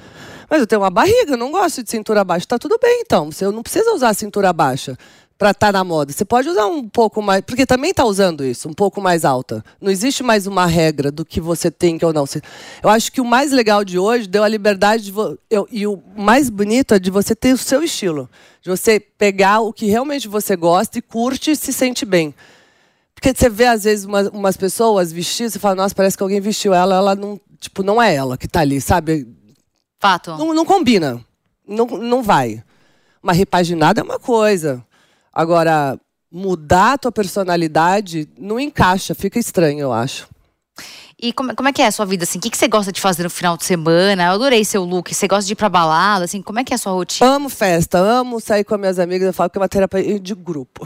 Mas 0.49 0.61
eu 0.61 0.67
tenho 0.67 0.81
uma 0.81 0.89
barriga, 0.89 1.33
eu 1.33 1.37
não 1.37 1.51
gosto 1.51 1.83
de 1.83 1.91
cintura 1.91 2.23
baixa. 2.23 2.45
Tá 2.47 2.57
tudo 2.57 2.77
bem, 2.81 3.01
então. 3.05 3.31
Você 3.31 3.45
não 3.45 3.61
precisa 3.61 3.93
usar 3.93 4.13
cintura 4.13 4.51
baixa 4.51 4.97
para 5.39 5.51
estar 5.51 5.67
tá 5.67 5.71
na 5.71 5.85
moda. 5.85 6.11
Você 6.11 6.25
pode 6.25 6.49
usar 6.49 6.67
um 6.67 6.87
pouco 6.89 7.21
mais, 7.21 7.41
porque 7.41 7.65
também 7.65 7.91
está 7.91 8.03
usando 8.03 8.43
isso, 8.43 8.67
um 8.67 8.73
pouco 8.73 8.99
mais 8.99 9.23
alta. 9.23 9.63
Não 9.79 9.89
existe 9.89 10.21
mais 10.21 10.45
uma 10.45 10.65
regra 10.65 11.09
do 11.09 11.23
que 11.23 11.39
você 11.39 11.71
tem 11.71 11.97
que 11.97 12.05
ou 12.05 12.11
não. 12.11 12.25
Eu 12.83 12.89
acho 12.89 13.09
que 13.09 13.21
o 13.21 13.25
mais 13.25 13.53
legal 13.53 13.85
de 13.85 13.97
hoje 13.97 14.27
deu 14.27 14.43
a 14.43 14.49
liberdade 14.49 15.05
de 15.05 15.13
eu, 15.49 15.65
e 15.71 15.87
o 15.87 16.03
mais 16.17 16.49
bonito 16.49 16.93
é 16.93 16.99
de 16.99 17.09
você 17.09 17.33
ter 17.33 17.53
o 17.53 17.57
seu 17.57 17.81
estilo, 17.81 18.29
de 18.61 18.69
você 18.69 18.99
pegar 18.99 19.61
o 19.61 19.71
que 19.71 19.85
realmente 19.85 20.27
você 20.27 20.57
gosta 20.57 20.99
e 20.99 21.01
curte 21.01 21.51
e 21.51 21.55
se 21.55 21.71
sente 21.71 22.05
bem. 22.05 22.35
Porque 23.15 23.33
você 23.33 23.49
vê 23.49 23.65
às 23.65 23.85
vezes 23.85 24.03
umas, 24.03 24.27
umas 24.27 24.57
pessoas 24.57 25.09
vestidas 25.09 25.55
e 25.55 25.59
fala, 25.59 25.75
nossa, 25.75 25.95
parece 25.95 26.17
que 26.17 26.23
alguém 26.23 26.41
vestiu 26.41 26.73
ela, 26.73 26.95
ela 26.97 27.15
não, 27.15 27.39
tipo, 27.61 27.81
não 27.81 28.01
é 28.01 28.13
ela 28.13 28.37
que 28.37 28.45
está 28.45 28.59
ali, 28.59 28.81
sabe? 28.81 29.25
Fato. 30.01 30.31
Não, 30.37 30.53
não 30.53 30.65
combina. 30.65 31.23
Não, 31.65 31.85
não 31.85 32.21
vai. 32.21 32.61
Uma 33.23 33.31
repaginada 33.31 34.01
é 34.01 34.03
uma 34.03 34.19
coisa. 34.19 34.83
Agora, 35.39 35.97
mudar 36.29 36.91
a 36.91 36.97
tua 36.97 37.13
personalidade 37.13 38.27
não 38.37 38.59
encaixa, 38.59 39.15
fica 39.15 39.39
estranho, 39.39 39.79
eu 39.79 39.93
acho. 39.93 40.27
E 41.17 41.31
como, 41.31 41.55
como 41.55 41.69
é 41.69 41.71
que 41.71 41.81
é 41.81 41.87
a 41.87 41.91
sua 41.93 42.05
vida, 42.05 42.25
assim? 42.25 42.39
O 42.39 42.41
que, 42.41 42.49
que 42.49 42.57
você 42.57 42.67
gosta 42.67 42.91
de 42.91 42.99
fazer 42.99 43.23
no 43.23 43.29
final 43.29 43.55
de 43.55 43.63
semana? 43.63 44.25
Eu 44.25 44.31
adorei 44.33 44.65
seu 44.65 44.83
look. 44.83 45.15
Você 45.15 45.29
gosta 45.29 45.47
de 45.47 45.53
ir 45.53 45.55
pra 45.55 45.69
balada, 45.69 46.25
assim? 46.25 46.41
Como 46.41 46.59
é 46.59 46.63
que 46.65 46.73
é 46.73 46.75
a 46.75 46.77
sua 46.77 46.91
rotina? 46.91 47.29
Amo 47.29 47.47
festa, 47.47 47.97
amo 47.97 48.41
sair 48.41 48.65
com 48.65 48.73
as 48.73 48.79
minhas 48.81 48.99
amigas. 48.99 49.27
Eu 49.27 49.33
falo 49.33 49.49
que 49.49 49.57
é 49.57 49.61
uma 49.61 49.69
terapia 49.69 50.19
de 50.19 50.35
grupo. 50.35 50.85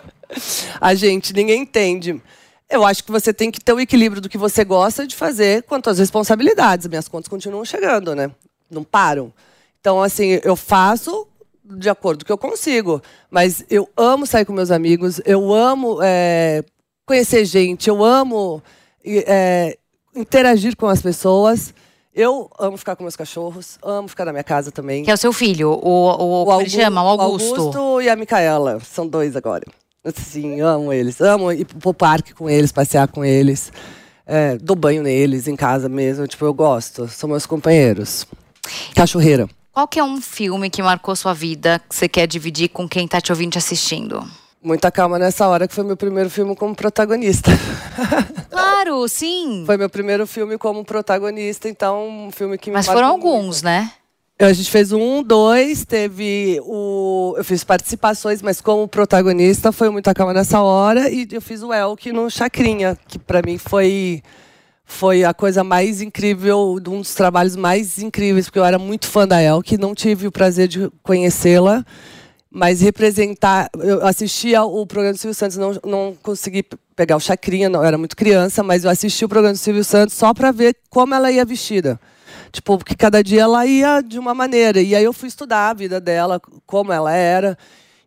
a 0.80 0.94
gente, 0.94 1.34
ninguém 1.34 1.60
entende. 1.60 2.22
Eu 2.70 2.86
acho 2.86 3.04
que 3.04 3.12
você 3.12 3.34
tem 3.34 3.50
que 3.50 3.60
ter 3.60 3.74
o 3.74 3.80
equilíbrio 3.80 4.22
do 4.22 4.30
que 4.30 4.38
você 4.38 4.64
gosta 4.64 5.06
de 5.06 5.14
fazer 5.14 5.62
quanto 5.64 5.90
às 5.90 5.98
responsabilidades. 5.98 6.86
Minhas 6.86 7.06
contas 7.06 7.28
continuam 7.28 7.66
chegando, 7.66 8.14
né? 8.14 8.30
Não 8.70 8.82
param. 8.82 9.30
Então, 9.78 10.02
assim, 10.02 10.40
eu 10.42 10.56
faço 10.56 11.28
de 11.64 11.88
acordo 11.88 12.18
com 12.18 12.24
o 12.24 12.26
que 12.26 12.32
eu 12.32 12.50
consigo. 12.50 13.02
Mas 13.30 13.64
eu 13.70 13.88
amo 13.96 14.26
sair 14.26 14.44
com 14.44 14.52
meus 14.52 14.70
amigos, 14.70 15.20
eu 15.24 15.52
amo 15.52 15.98
é, 16.02 16.62
conhecer 17.06 17.44
gente, 17.44 17.88
eu 17.88 18.04
amo 18.04 18.62
é, 19.04 19.76
interagir 20.14 20.76
com 20.76 20.86
as 20.86 21.00
pessoas. 21.00 21.74
Eu 22.16 22.48
amo 22.60 22.76
ficar 22.76 22.94
com 22.94 23.02
meus 23.02 23.16
cachorros, 23.16 23.76
amo 23.82 24.06
ficar 24.06 24.24
na 24.24 24.30
minha 24.30 24.44
casa 24.44 24.70
também. 24.70 25.02
Que 25.02 25.10
é 25.10 25.14
o 25.14 25.18
seu 25.18 25.32
filho, 25.32 25.70
o, 25.70 25.82
o, 25.82 26.44
o 26.44 26.60
ele 26.60 26.70
chama? 26.70 27.02
O 27.02 27.08
Augusto. 27.08 27.56
Augusto 27.56 28.00
e 28.00 28.08
a 28.08 28.14
Micaela, 28.14 28.78
são 28.78 29.04
dois 29.04 29.34
agora. 29.34 29.64
Sim, 30.14 30.60
amo 30.60 30.92
eles. 30.92 31.20
Amo 31.20 31.50
ir 31.50 31.64
pro 31.64 31.92
parque 31.92 32.34
com 32.34 32.48
eles, 32.48 32.70
passear 32.70 33.08
com 33.08 33.24
eles. 33.24 33.72
É, 34.26 34.56
dou 34.58 34.76
banho 34.76 35.02
neles 35.02 35.48
em 35.48 35.56
casa 35.56 35.88
mesmo. 35.88 36.26
Tipo, 36.26 36.44
eu 36.44 36.54
gosto. 36.54 37.08
São 37.08 37.28
meus 37.28 37.46
companheiros. 37.46 38.26
Cachorreira. 38.94 39.48
Qual 39.74 39.88
que 39.88 39.98
é 39.98 40.04
um 40.04 40.20
filme 40.20 40.70
que 40.70 40.80
marcou 40.80 41.16
sua 41.16 41.34
vida 41.34 41.80
que 41.88 41.96
você 41.96 42.08
quer 42.08 42.28
dividir 42.28 42.68
com 42.68 42.88
quem 42.88 43.06
está 43.06 43.20
te 43.20 43.32
ouvindo 43.32 43.52
te 43.52 43.58
assistindo? 43.58 44.24
Muita 44.62 44.88
calma 44.88 45.18
nessa 45.18 45.48
hora, 45.48 45.66
que 45.66 45.74
foi 45.74 45.82
meu 45.82 45.96
primeiro 45.96 46.30
filme 46.30 46.54
como 46.54 46.74
protagonista. 46.74 47.50
Claro, 48.50 49.08
sim. 49.08 49.64
Foi 49.66 49.76
meu 49.76 49.88
primeiro 49.88 50.26
filme 50.26 50.58
como 50.58 50.84
protagonista, 50.84 51.68
então 51.68 52.06
um 52.06 52.30
filme 52.30 52.58
que 52.58 52.70
me 52.70 52.76
Mas 52.76 52.86
foram 52.86 53.08
alguns, 53.08 53.62
muito. 53.62 53.64
né? 53.64 53.90
A 54.38 54.52
gente 54.52 54.70
fez 54.70 54.92
um, 54.92 55.22
dois, 55.22 55.84
teve 55.84 56.60
o. 56.64 57.34
Eu 57.36 57.44
fiz 57.44 57.64
participações, 57.64 58.42
mas 58.42 58.60
como 58.60 58.86
protagonista 58.86 59.72
foi 59.72 59.88
Muita 59.90 60.12
Calma 60.12 60.34
nessa 60.34 60.60
hora, 60.60 61.08
e 61.10 61.26
eu 61.32 61.40
fiz 61.40 61.62
o 61.62 61.72
Elk 61.72 62.12
no 62.12 62.30
Chacrinha, 62.30 62.96
que 63.08 63.18
para 63.18 63.40
mim 63.42 63.58
foi 63.58 64.22
foi 64.84 65.24
a 65.24 65.32
coisa 65.32 65.64
mais 65.64 66.00
incrível, 66.00 66.74
um 66.74 66.80
dos 66.80 67.14
trabalhos 67.14 67.56
mais 67.56 67.98
incríveis, 67.98 68.46
porque 68.46 68.58
eu 68.58 68.64
era 68.64 68.78
muito 68.78 69.06
fã 69.06 69.26
da 69.26 69.42
Elke, 69.42 69.78
não 69.78 69.94
tive 69.94 70.26
o 70.26 70.32
prazer 70.32 70.68
de 70.68 70.90
conhecê-la, 71.02 71.84
mas 72.50 72.80
representar. 72.80 73.68
Eu 73.78 74.06
assistia 74.06 74.62
o 74.62 74.86
programa 74.86 75.14
do 75.14 75.18
Silvio 75.18 75.34
Santos, 75.34 75.56
não, 75.56 75.72
não 75.84 76.16
consegui 76.22 76.64
pegar 76.94 77.16
o 77.16 77.20
Chacrinha, 77.20 77.68
não, 77.68 77.80
eu 77.80 77.86
era 77.86 77.98
muito 77.98 78.16
criança, 78.16 78.62
mas 78.62 78.84
eu 78.84 78.90
assisti 78.90 79.24
o 79.24 79.28
programa 79.28 79.54
do 79.54 79.58
Silvio 79.58 79.82
Santos 79.84 80.14
só 80.14 80.32
para 80.32 80.52
ver 80.52 80.76
como 80.90 81.14
ela 81.14 81.32
ia 81.32 81.44
vestida. 81.44 81.98
Tipo, 82.52 82.78
porque 82.78 82.94
cada 82.94 83.20
dia 83.22 83.42
ela 83.42 83.66
ia 83.66 84.00
de 84.00 84.16
uma 84.16 84.32
maneira. 84.32 84.80
E 84.80 84.94
aí 84.94 85.02
eu 85.02 85.12
fui 85.12 85.28
estudar 85.28 85.70
a 85.70 85.74
vida 85.74 86.00
dela, 86.00 86.40
como 86.64 86.92
ela 86.92 87.12
era. 87.12 87.58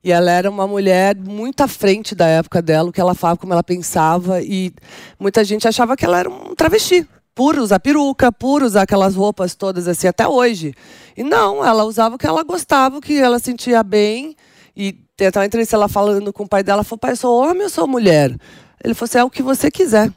E 0.03 0.12
ela 0.12 0.31
era 0.31 0.49
uma 0.49 0.67
mulher 0.67 1.15
muito 1.15 1.62
à 1.62 1.67
frente 1.67 2.15
da 2.15 2.27
época 2.27 2.62
dela, 2.62 2.89
o 2.89 2.93
que 2.93 3.01
ela 3.01 3.13
falava, 3.13 3.39
como 3.39 3.53
ela 3.53 3.63
pensava. 3.63 4.41
E 4.41 4.71
muita 5.19 5.43
gente 5.43 5.67
achava 5.67 5.97
que 5.97 6.05
ela 6.05 6.19
era 6.19 6.29
um 6.29 6.55
travesti. 6.55 7.07
Por 7.36 7.57
usar 7.60 7.79
peruca, 7.79 8.31
por 8.31 8.63
usar 8.63 8.81
aquelas 8.81 9.13
roupas 9.15 9.53
todas 9.53 9.88
assim, 9.88 10.07
até 10.07 10.27
hoje. 10.27 10.73
E 11.15 11.23
não, 11.23 11.63
ela 11.63 11.83
usava 11.83 12.15
o 12.15 12.17
que 12.17 12.25
ela 12.25 12.43
gostava, 12.43 12.97
o 12.97 13.01
que 13.01 13.15
ela 13.17 13.38
sentia 13.38 13.83
bem. 13.83 14.36
E 14.75 14.93
tem 15.15 15.27
até 15.27 15.39
uma 15.39 15.45
entrevista 15.45 15.75
ela 15.75 15.88
falando 15.88 16.33
com 16.33 16.43
o 16.43 16.47
pai 16.47 16.63
dela, 16.63 16.83
falou, 16.83 16.99
pai, 16.99 17.12
eu 17.12 17.17
sou 17.17 17.39
homem 17.39 17.63
ou 17.63 17.69
sou 17.69 17.88
mulher? 17.88 18.36
Ele 18.83 18.93
falou 18.93 19.07
assim, 19.07 19.17
é 19.19 19.23
o 19.23 19.29
que 19.29 19.43
você 19.43 19.69
quiser. 19.69 20.10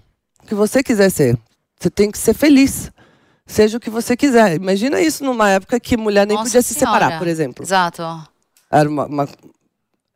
O 0.43 0.47
que 0.47 0.55
você 0.55 0.83
quiser 0.83 1.11
ser. 1.11 1.38
Você 1.79 1.90
tem 1.90 2.11
que 2.11 2.19
ser 2.19 2.35
feliz. 2.35 2.90
Seja 3.47 3.77
o 3.77 3.81
que 3.81 3.90
você 3.90 4.16
quiser. 4.16 4.55
Imagina 4.55 5.01
isso 5.01 5.25
numa 5.25 5.51
época 5.51 5.81
que 5.81 5.97
mulher 5.97 6.27
nem 6.27 6.37
Nossa 6.37 6.49
podia 6.49 6.62
senhora. 6.62 6.75
se 6.75 6.79
separar, 6.79 7.19
por 7.19 7.27
exemplo. 7.27 7.64
Exato. 7.64 8.03
Era 8.71 8.88
uma, 8.88 9.07
uma 9.07 9.29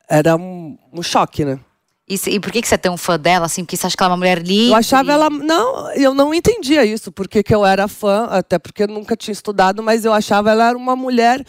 era 0.08 0.36
um, 0.36 0.78
um 0.92 1.02
choque, 1.02 1.44
né? 1.44 1.58
E, 2.06 2.16
e, 2.26 2.38
por 2.38 2.52
que, 2.52 2.60
que 2.60 2.68
você 2.68 2.74
é 2.74 2.78
tão 2.78 2.98
fã 2.98 3.18
dela, 3.18 3.46
assim? 3.46 3.64
Porque 3.64 3.78
você 3.78 3.86
acha 3.86 3.96
que 3.96 4.02
ela 4.02 4.10
é 4.10 4.12
uma 4.12 4.18
mulher 4.18 4.38
livre? 4.38 4.72
Eu 4.72 4.76
achava 4.76 5.10
ela. 5.10 5.30
Não, 5.30 5.90
eu 5.92 6.12
não 6.12 6.34
entendia 6.34 6.84
isso, 6.84 7.10
porque 7.10 7.42
que 7.42 7.54
eu 7.54 7.64
era 7.64 7.88
fã, 7.88 8.26
até 8.26 8.58
porque 8.58 8.82
eu 8.82 8.88
nunca 8.88 9.16
tinha 9.16 9.32
estudado, 9.32 9.82
mas 9.82 10.04
eu 10.04 10.12
achava 10.12 10.50
ela 10.50 10.68
era 10.68 10.76
uma 10.76 10.94
mulher. 10.94 11.44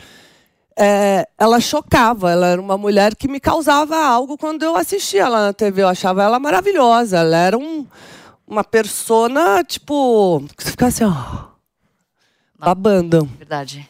É, 0.78 1.28
ela 1.38 1.60
chocava, 1.60 2.32
ela 2.32 2.48
era 2.48 2.62
uma 2.62 2.78
mulher 2.78 3.15
que 3.15 3.28
me 3.28 3.39
causava 3.39 3.98
algo 3.98 4.38
quando 4.38 4.63
eu 4.63 4.78
assistia 4.78 5.24
ela 5.24 5.48
na 5.48 5.54
TV. 5.54 5.84
Eu 5.84 5.89
achava 5.89 6.24
ela 6.24 6.39
maravilhosa. 6.39 7.18
Ela 7.18 7.38
era 7.38 7.58
um, 7.58 7.86
uma 8.48 8.63
persona, 8.63 9.62
tipo. 9.62 10.41
Que 10.56 10.63
você 10.63 10.72
fica 10.72 10.86
assim, 10.88 11.04
ó. 11.04 11.48
Babando. 12.58 13.26
Verdade. 13.38 13.88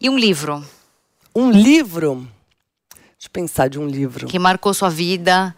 E 0.00 0.10
um 0.10 0.18
livro? 0.18 0.64
Um 1.34 1.52
livro? 1.52 2.26
Eu 3.22 3.28
pensar 3.28 3.68
de 3.68 3.78
um 3.78 3.86
livro. 3.86 4.26
Que 4.26 4.38
marcou 4.38 4.72
sua 4.72 4.88
vida, 4.88 5.54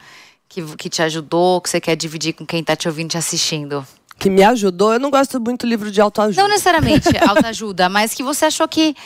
que, 0.48 0.62
que 0.76 0.90
te 0.90 1.00
ajudou, 1.00 1.60
que 1.60 1.70
você 1.70 1.80
quer 1.80 1.94
dividir 1.94 2.32
com 2.32 2.44
quem 2.44 2.60
está 2.60 2.74
te 2.74 2.88
ouvindo, 2.88 3.10
te 3.10 3.18
assistindo. 3.18 3.86
Que 4.18 4.28
me 4.28 4.42
ajudou? 4.42 4.92
Eu 4.92 4.98
não 4.98 5.10
gosto 5.10 5.40
muito 5.40 5.64
de 5.64 5.70
livro 5.70 5.88
de 5.88 6.00
autoajuda. 6.00 6.42
Não 6.42 6.48
necessariamente 6.48 7.08
autoajuda, 7.24 7.88
mas 7.88 8.14
que 8.14 8.22
você 8.22 8.46
achou 8.46 8.66
que, 8.66 8.96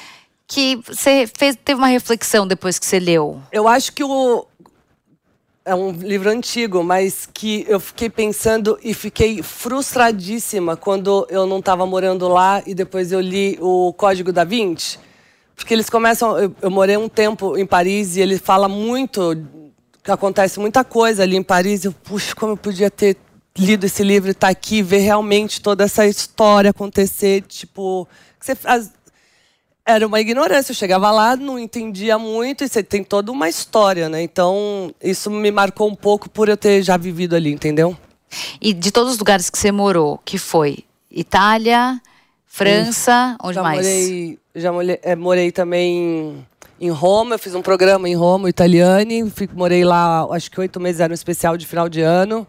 que 0.46 0.76
você 0.76 1.26
fez, 1.26 1.54
teve 1.62 1.78
uma 1.78 1.88
reflexão 1.88 2.46
depois 2.46 2.78
que 2.78 2.86
você 2.86 2.98
leu. 2.98 3.42
Eu 3.52 3.68
acho 3.68 3.92
que 3.92 4.02
o, 4.02 4.46
é 5.62 5.74
um 5.74 5.92
livro 5.92 6.30
antigo, 6.30 6.82
mas 6.82 7.28
que 7.34 7.66
eu 7.68 7.78
fiquei 7.78 8.08
pensando 8.08 8.78
e 8.82 8.94
fiquei 8.94 9.42
frustradíssima 9.42 10.78
quando 10.78 11.26
eu 11.28 11.46
não 11.46 11.58
estava 11.58 11.84
morando 11.84 12.26
lá 12.26 12.62
e 12.66 12.74
depois 12.74 13.12
eu 13.12 13.20
li 13.20 13.58
o 13.60 13.92
Código 13.92 14.32
da 14.32 14.44
Vinci. 14.44 14.98
Porque 15.56 15.72
eles 15.72 15.88
começam. 15.88 16.38
Eu, 16.38 16.54
eu, 16.60 16.70
morei 16.70 16.96
um 16.98 17.08
tempo 17.08 17.56
em 17.56 17.66
Paris 17.66 18.16
e 18.16 18.20
ele 18.20 18.38
fala 18.38 18.68
muito. 18.68 19.20
que 20.04 20.10
acontece 20.10 20.60
muita 20.60 20.84
coisa 20.84 21.22
ali 21.22 21.34
em 21.36 21.42
Paris. 21.42 21.84
Eu, 21.84 21.92
puxa, 21.92 22.34
como 22.36 22.52
eu 22.52 22.56
podia 22.56 22.90
ter 22.90 23.16
lido 23.56 23.84
esse 23.86 24.04
livro 24.04 24.30
estar 24.30 24.48
tá 24.48 24.50
aqui, 24.50 24.82
ver 24.82 24.98
realmente 24.98 25.62
toda 25.62 25.84
essa 25.84 26.06
história 26.06 26.70
acontecer. 26.70 27.42
Tipo. 27.42 28.06
Você, 28.38 28.56
as, 28.64 28.92
Era 29.84 30.06
uma 30.06 30.20
ignorância. 30.20 30.72
Eu 30.72 30.76
chegava 30.76 31.10
lá, 31.10 31.34
não 31.34 31.58
entendia 31.58 32.18
muito, 32.18 32.62
e 32.62 32.68
você 32.68 32.82
tem 32.82 33.02
toda 33.02 33.32
uma 33.32 33.48
história, 33.48 34.10
né? 34.10 34.22
Então, 34.22 34.94
isso 35.02 35.30
me 35.30 35.50
marcou 35.50 35.88
um 35.88 35.94
pouco 35.96 36.28
por 36.28 36.50
eu 36.50 36.56
ter 36.56 36.82
já 36.82 36.98
vivido 36.98 37.34
ali, 37.34 37.50
entendeu? 37.50 37.96
E 38.60 38.74
de 38.74 38.90
todos 38.90 39.12
os 39.12 39.18
lugares 39.18 39.48
que 39.48 39.58
você 39.58 39.72
morou, 39.72 40.20
que 40.24 40.36
foi? 40.36 40.84
Itália, 41.10 41.98
França, 42.56 43.36
onde 43.42 43.54
já 43.56 43.62
mais? 43.62 43.86
Morei, 43.86 44.38
já 44.54 44.72
morei, 44.72 44.98
é, 45.02 45.14
morei 45.14 45.52
também 45.52 46.46
em 46.80 46.88
Roma, 46.88 47.34
eu 47.34 47.38
fiz 47.38 47.54
um 47.54 47.60
programa 47.60 48.08
em 48.08 48.14
Roma, 48.14 48.48
Italiane. 48.48 49.30
Morei 49.52 49.84
lá, 49.84 50.26
acho 50.30 50.50
que 50.50 50.58
oito 50.58 50.80
meses, 50.80 51.02
era 51.02 51.12
um 51.12 51.14
especial 51.14 51.58
de 51.58 51.66
final 51.66 51.86
de 51.86 52.00
ano. 52.00 52.46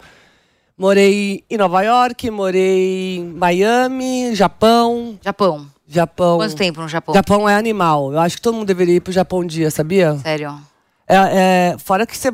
Morei 0.77 1.43
em 1.49 1.57
Nova 1.57 1.81
York, 1.81 2.31
morei 2.31 3.17
em 3.17 3.33
Miami, 3.33 4.33
Japão. 4.33 5.19
Japão. 5.21 5.67
Japão. 5.85 6.37
Quanto 6.37 6.55
tempo 6.55 6.79
no 6.79 6.87
Japão? 6.87 7.13
Japão 7.13 7.49
é 7.49 7.55
animal. 7.55 8.13
Eu 8.13 8.19
acho 8.19 8.37
que 8.37 8.41
todo 8.41 8.55
mundo 8.55 8.67
deveria 8.67 8.95
ir 8.95 9.01
pro 9.01 9.11
Japão 9.11 9.39
um 9.39 9.45
dia, 9.45 9.69
sabia? 9.69 10.17
Sério? 10.19 10.57
É, 11.05 11.15
é, 11.15 11.75
fora 11.79 12.07
que 12.07 12.15
você 12.15 12.31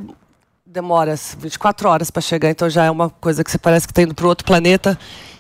demora 0.63 1.15
24 1.39 1.89
horas 1.89 2.12
para 2.12 2.21
chegar, 2.21 2.51
então 2.51 2.69
já 2.69 2.86
é 2.86 2.91
uma 2.91 3.09
coisa 3.09 3.43
que 3.43 3.49
você 3.49 3.57
parece 3.57 3.88
que 3.88 3.91
está 3.91 4.03
indo 4.03 4.13
para 4.13 4.27
outro 4.27 4.45
planeta. 4.45 4.97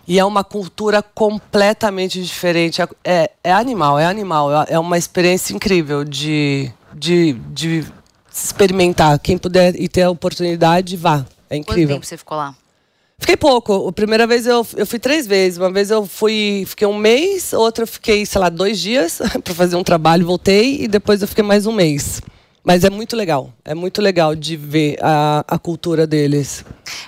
E 0.07 0.19
é 0.19 0.25
uma 0.25 0.43
cultura 0.43 1.01
completamente 1.01 2.21
diferente. 2.21 2.81
É, 2.81 2.87
é, 3.03 3.31
é 3.43 3.53
animal, 3.53 3.97
é 3.97 4.05
animal. 4.05 4.63
É, 4.63 4.73
é 4.73 4.79
uma 4.79 4.97
experiência 4.97 5.53
incrível 5.53 6.03
de, 6.03 6.71
de, 6.93 7.33
de 7.53 7.85
experimentar. 8.33 9.17
Quem 9.19 9.37
puder 9.37 9.79
e 9.79 9.87
ter 9.87 10.03
a 10.03 10.09
oportunidade, 10.09 10.97
vá. 10.97 11.25
É 11.49 11.55
incrível. 11.55 11.87
Quanto 11.87 11.95
tempo 11.95 12.05
você 12.05 12.17
ficou 12.17 12.37
lá? 12.37 12.55
Fiquei 13.17 13.37
pouco. 13.37 13.87
A 13.87 13.93
primeira 13.93 14.27
vez 14.27 14.45
eu, 14.45 14.67
eu 14.75 14.85
fui 14.85 14.99
três 14.99 15.25
vezes. 15.25 15.57
Uma 15.57 15.71
vez 15.71 15.89
eu 15.89 16.05
fui, 16.05 16.65
fiquei 16.67 16.85
um 16.85 16.97
mês, 16.97 17.53
outra 17.53 17.83
eu 17.83 17.87
fiquei, 17.87 18.25
sei 18.25 18.41
lá, 18.41 18.49
dois 18.49 18.79
dias 18.79 19.21
para 19.41 19.53
fazer 19.53 19.77
um 19.77 19.83
trabalho, 19.83 20.25
voltei 20.25 20.81
e 20.81 20.87
depois 20.87 21.21
eu 21.21 21.27
fiquei 21.27 21.43
mais 21.43 21.65
um 21.65 21.71
mês. 21.71 22.21
Mas 22.63 22.83
é 22.85 22.89
muito 22.89 23.15
legal. 23.15 23.51
É 23.65 23.75
muito 23.75 24.01
legal 24.01 24.35
de 24.35 24.55
ver 24.55 24.97
a, 25.01 25.43
a 25.47 25.59
cultura 25.59 26.07
deles. 26.07 26.63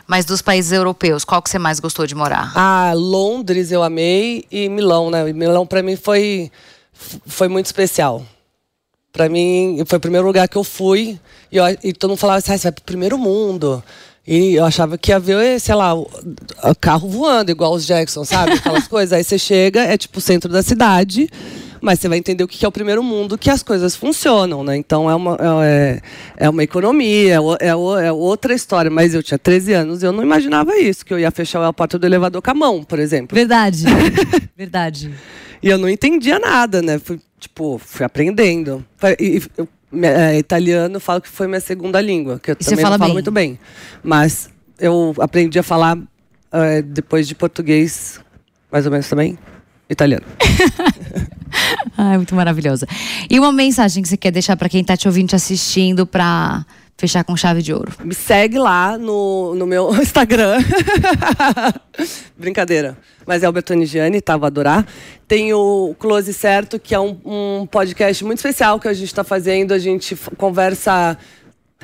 Mas 0.06 0.26
dos 0.26 0.42
países 0.42 0.74
europeus, 0.74 1.24
qual 1.24 1.42
que 1.42 1.50
você 1.50 1.58
mais 1.58 1.80
gostou 1.80 2.06
de 2.06 2.14
morar? 2.14 2.52
Ah, 2.56 2.92
Londres 2.94 3.72
eu 3.72 3.82
amei 3.82 4.46
e 4.52 4.68
Milão, 4.68 5.10
né? 5.10 5.32
Milão 5.32 5.66
para 5.66 5.82
mim 5.82 5.96
foi 5.96 6.52
foi 7.26 7.48
muito 7.48 7.68
especial. 7.68 8.26
Para 9.14 9.30
mim 9.30 9.82
foi 9.88 9.98
o 9.98 10.02
primeiro 10.02 10.28
lugar 10.28 10.48
que 10.48 10.58
eu 10.58 10.64
fui 10.64 11.18
e, 11.50 11.58
eu, 11.58 11.64
e 11.84 11.94
todo 11.94 12.10
mundo 12.10 12.20
falava 12.20 12.40
assim, 12.40 12.52
ah, 12.52 12.58
você 12.58 12.64
vai 12.64 12.72
pro 12.74 12.84
primeiro 12.84 13.18
mundo. 13.18 13.82
E 14.28 14.56
eu 14.56 14.66
achava 14.66 14.98
que 14.98 15.12
ia 15.12 15.20
ver, 15.20 15.60
sei 15.62 15.76
lá, 15.76 15.94
o 15.94 16.10
carro 16.82 17.08
voando, 17.08 17.52
igual 17.52 17.74
os 17.74 17.86
Jackson, 17.86 18.26
sabe? 18.26 18.54
Aquelas 18.54 18.88
coisas. 18.90 19.14
Aí 19.14 19.24
você 19.24 19.38
chega, 19.38 19.84
é 19.84 19.98
tipo 19.98 20.18
o 20.18 20.22
centro 20.22 20.52
da 20.52 20.64
cidade, 20.64 21.30
mas 21.86 22.00
você 22.00 22.10
vai 22.10 22.18
entender 22.18 22.44
o 22.44 22.48
que 22.48 22.66
é 22.66 22.68
o 22.68 22.72
primeiro 22.72 23.04
mundo, 23.04 23.38
que 23.38 23.48
as 23.48 23.62
coisas 23.62 23.96
funcionam, 23.96 24.64
né? 24.64 24.76
Então 24.76 25.08
é 25.08 25.14
uma, 25.14 25.38
é, 25.64 26.02
é 26.36 26.50
uma 26.50 26.64
economia, 26.64 27.36
é, 27.60 27.68
é, 27.68 28.12
outra 28.12 28.56
história. 28.56 28.90
Mas 28.90 29.14
eu 29.14 29.22
tinha 29.22 29.38
13 29.38 29.74
anos 29.74 30.02
e 30.02 30.06
eu 30.08 30.12
não 30.12 30.24
imaginava 30.24 30.76
isso, 30.78 31.06
que 31.06 31.14
eu 31.14 31.20
ia 31.20 31.30
fechar 31.30 31.64
a 31.64 31.72
porta 31.72 32.00
do 32.00 32.06
elevador 32.06 32.42
com 32.42 32.50
a 32.50 32.54
mão, 32.56 32.84
por 32.84 32.98
exemplo. 32.98 33.36
Verdade. 33.36 33.86
Verdade. 34.58 35.14
E 35.62 35.70
eu 35.70 35.78
não 35.78 35.88
entendia 35.88 36.40
nada, 36.40 36.82
né? 36.82 36.98
Fui, 36.98 37.22
tipo, 37.40 37.78
fui 37.78 38.04
aprendendo. 38.04 38.84
E, 39.20 39.44
eu 39.56 39.68
é, 40.02 40.40
italiano, 40.40 41.00
falo 41.00 41.22
que 41.22 41.30
foi 41.30 41.48
minha 41.48 41.62
segunda 41.62 42.02
língua, 42.02 42.40
que 42.40 42.50
eu 42.50 42.58
e 42.60 42.66
também 42.66 42.84
fala 42.84 42.98
falo 42.98 43.10
bem. 43.10 43.14
muito 43.14 43.32
bem. 43.32 43.60
Mas 44.04 44.50
eu 44.80 45.14
aprendi 45.20 45.60
a 45.60 45.64
falar 45.64 46.00
é, 46.52 46.82
depois 46.82 47.28
de 47.28 47.36
português, 47.36 48.20
mais 48.72 48.88
ou 48.88 48.92
menos 48.92 49.08
também, 49.08 49.38
italiano. 49.88 50.26
Ai, 51.98 52.18
muito 52.18 52.36
maravilhosa. 52.36 52.88
E 53.30 53.40
uma 53.40 53.52
mensagem 53.52 54.02
que 54.02 54.10
você 54.10 54.18
quer 54.18 54.32
deixar 54.32 54.56
para 54.56 54.70
quem 54.70 54.82
está 54.82 54.96
te 54.96 55.08
ouvindo, 55.08 55.30
te 55.30 55.36
assistindo, 55.36 56.06
para 56.06 56.66
fechar 56.98 57.24
com 57.24 57.36
chave 57.36 57.62
de 57.62 57.74
ouro? 57.74 57.92
Me 58.04 58.14
segue 58.14 58.58
lá 58.58 58.98
no, 58.98 59.56
no 59.56 59.66
meu 59.66 59.94
Instagram. 60.02 60.58
Brincadeira. 62.38 62.98
Mas 63.26 63.44
é 63.44 63.50
o 63.50 63.52
Betonigiane, 63.52 64.22
tá? 64.22 64.38
Vou 64.38 64.48
adorar. 64.48 64.86
Tem 65.28 65.54
o 65.54 65.96
Close 65.98 66.34
Certo, 66.34 66.80
que 66.80 66.94
é 66.94 67.00
um, 67.00 67.20
um 67.26 67.68
podcast 67.68 68.24
muito 68.24 68.38
especial 68.38 68.80
que 68.80 68.88
a 68.88 68.94
gente 68.94 69.08
está 69.08 69.24
fazendo. 69.24 69.74
A 69.74 69.80
gente 69.80 70.16
conversa 70.38 71.18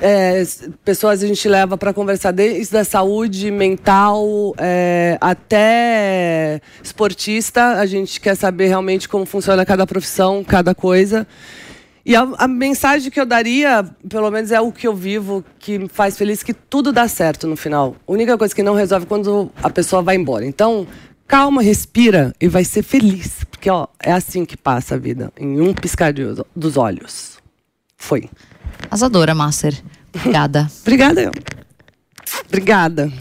é, 0.00 0.42
pessoas 0.84 1.22
a 1.22 1.26
gente 1.26 1.48
leva 1.48 1.76
para 1.76 1.92
conversar 1.92 2.32
desde 2.32 2.76
a 2.76 2.84
saúde 2.84 3.50
mental 3.50 4.54
é, 4.58 5.18
até 5.20 6.60
esportista. 6.82 7.78
A 7.78 7.86
gente 7.86 8.20
quer 8.20 8.34
saber 8.34 8.68
realmente 8.68 9.08
como 9.08 9.26
funciona 9.26 9.64
cada 9.64 9.86
profissão, 9.86 10.42
cada 10.42 10.74
coisa. 10.74 11.26
E 12.04 12.16
a, 12.16 12.22
a, 12.36 12.48
mensagem 12.48 13.10
que 13.10 13.20
eu 13.20 13.26
daria, 13.26 13.84
pelo 14.08 14.28
menos 14.30 14.50
é 14.50 14.60
o 14.60 14.72
que 14.72 14.88
eu 14.88 14.94
vivo, 14.94 15.44
que 15.58 15.78
me 15.78 15.88
faz 15.88 16.16
feliz, 16.16 16.42
que 16.42 16.52
tudo 16.52 16.92
dá 16.92 17.06
certo 17.06 17.46
no 17.46 17.56
final. 17.56 17.94
A 18.06 18.12
única 18.12 18.36
coisa 18.36 18.52
que 18.52 18.62
não 18.62 18.74
resolve 18.74 19.06
é 19.06 19.08
quando 19.08 19.52
a 19.62 19.70
pessoa 19.70 20.02
vai 20.02 20.16
embora. 20.16 20.44
Então, 20.44 20.86
calma, 21.28 21.62
respira 21.62 22.34
e 22.40 22.48
vai 22.48 22.64
ser 22.64 22.82
feliz. 22.82 23.44
Porque 23.48 23.70
ó, 23.70 23.86
é 24.02 24.10
assim 24.10 24.44
que 24.44 24.56
passa 24.56 24.96
a 24.96 24.98
vida, 24.98 25.32
em 25.38 25.60
um 25.60 25.72
piscar 25.72 26.12
dos 26.56 26.76
olhos. 26.76 27.38
Foi. 27.96 28.28
Asadora, 28.90 29.34
Master. 29.34 29.74
Obrigada. 30.14 30.70
Obrigada. 30.82 31.30
Obrigada. 32.46 33.12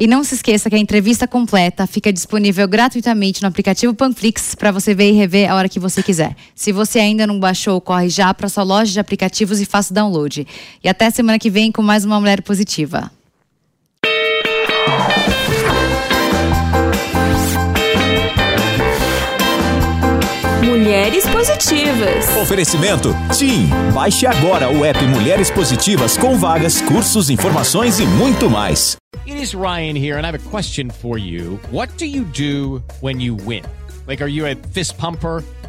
E 0.00 0.06
não 0.06 0.24
se 0.24 0.34
esqueça 0.34 0.70
que 0.70 0.76
a 0.76 0.78
entrevista 0.78 1.28
completa 1.28 1.86
fica 1.86 2.10
disponível 2.10 2.66
gratuitamente 2.66 3.42
no 3.42 3.48
aplicativo 3.48 3.92
Panflix 3.92 4.54
para 4.54 4.72
você 4.72 4.94
ver 4.94 5.10
e 5.10 5.12
rever 5.12 5.50
a 5.50 5.54
hora 5.54 5.68
que 5.68 5.78
você 5.78 6.02
quiser. 6.02 6.34
Se 6.54 6.72
você 6.72 6.98
ainda 6.98 7.26
não 7.26 7.38
baixou, 7.38 7.78
corre 7.82 8.08
já 8.08 8.32
para 8.32 8.48
sua 8.48 8.62
loja 8.62 8.90
de 8.90 8.98
aplicativos 8.98 9.60
e 9.60 9.66
faça 9.66 9.92
o 9.92 9.94
download. 9.94 10.46
E 10.82 10.88
até 10.88 11.10
semana 11.10 11.38
que 11.38 11.50
vem 11.50 11.70
com 11.70 11.82
mais 11.82 12.06
uma 12.06 12.18
Mulher 12.18 12.40
Positiva. 12.40 13.10
Mulheres 20.90 21.24
Positivas. 21.28 22.36
Oferecimento 22.42 23.10
TIM. 23.38 23.68
Baixe 23.94 24.26
agora 24.26 24.68
o 24.68 24.84
app 24.84 25.00
Mulheres 25.04 25.48
Positivas 25.48 26.16
com 26.16 26.36
vagas, 26.36 26.82
cursos, 26.82 27.30
informações 27.30 28.00
e 28.00 28.04
muito 28.04 28.50
mais. 28.50 28.96
It 29.24 29.40
is 29.40 29.54
Ryan 29.54 29.96
here 29.96 30.18
and 30.18 30.22
I 30.22 30.26
have 30.26 30.34
a 30.34 30.50
question 30.50 30.90
for 30.90 31.16
you. 31.16 31.60
What 31.70 31.92
do 31.96 32.04
you 32.04 32.24
do 32.24 32.82
when 33.00 33.22
you 33.22 33.36
win? 33.36 33.62
Like 34.08 34.20
are 34.20 34.28
you 34.28 34.44
a 34.46 34.56
fist 34.72 34.96
pumper? 34.96 35.44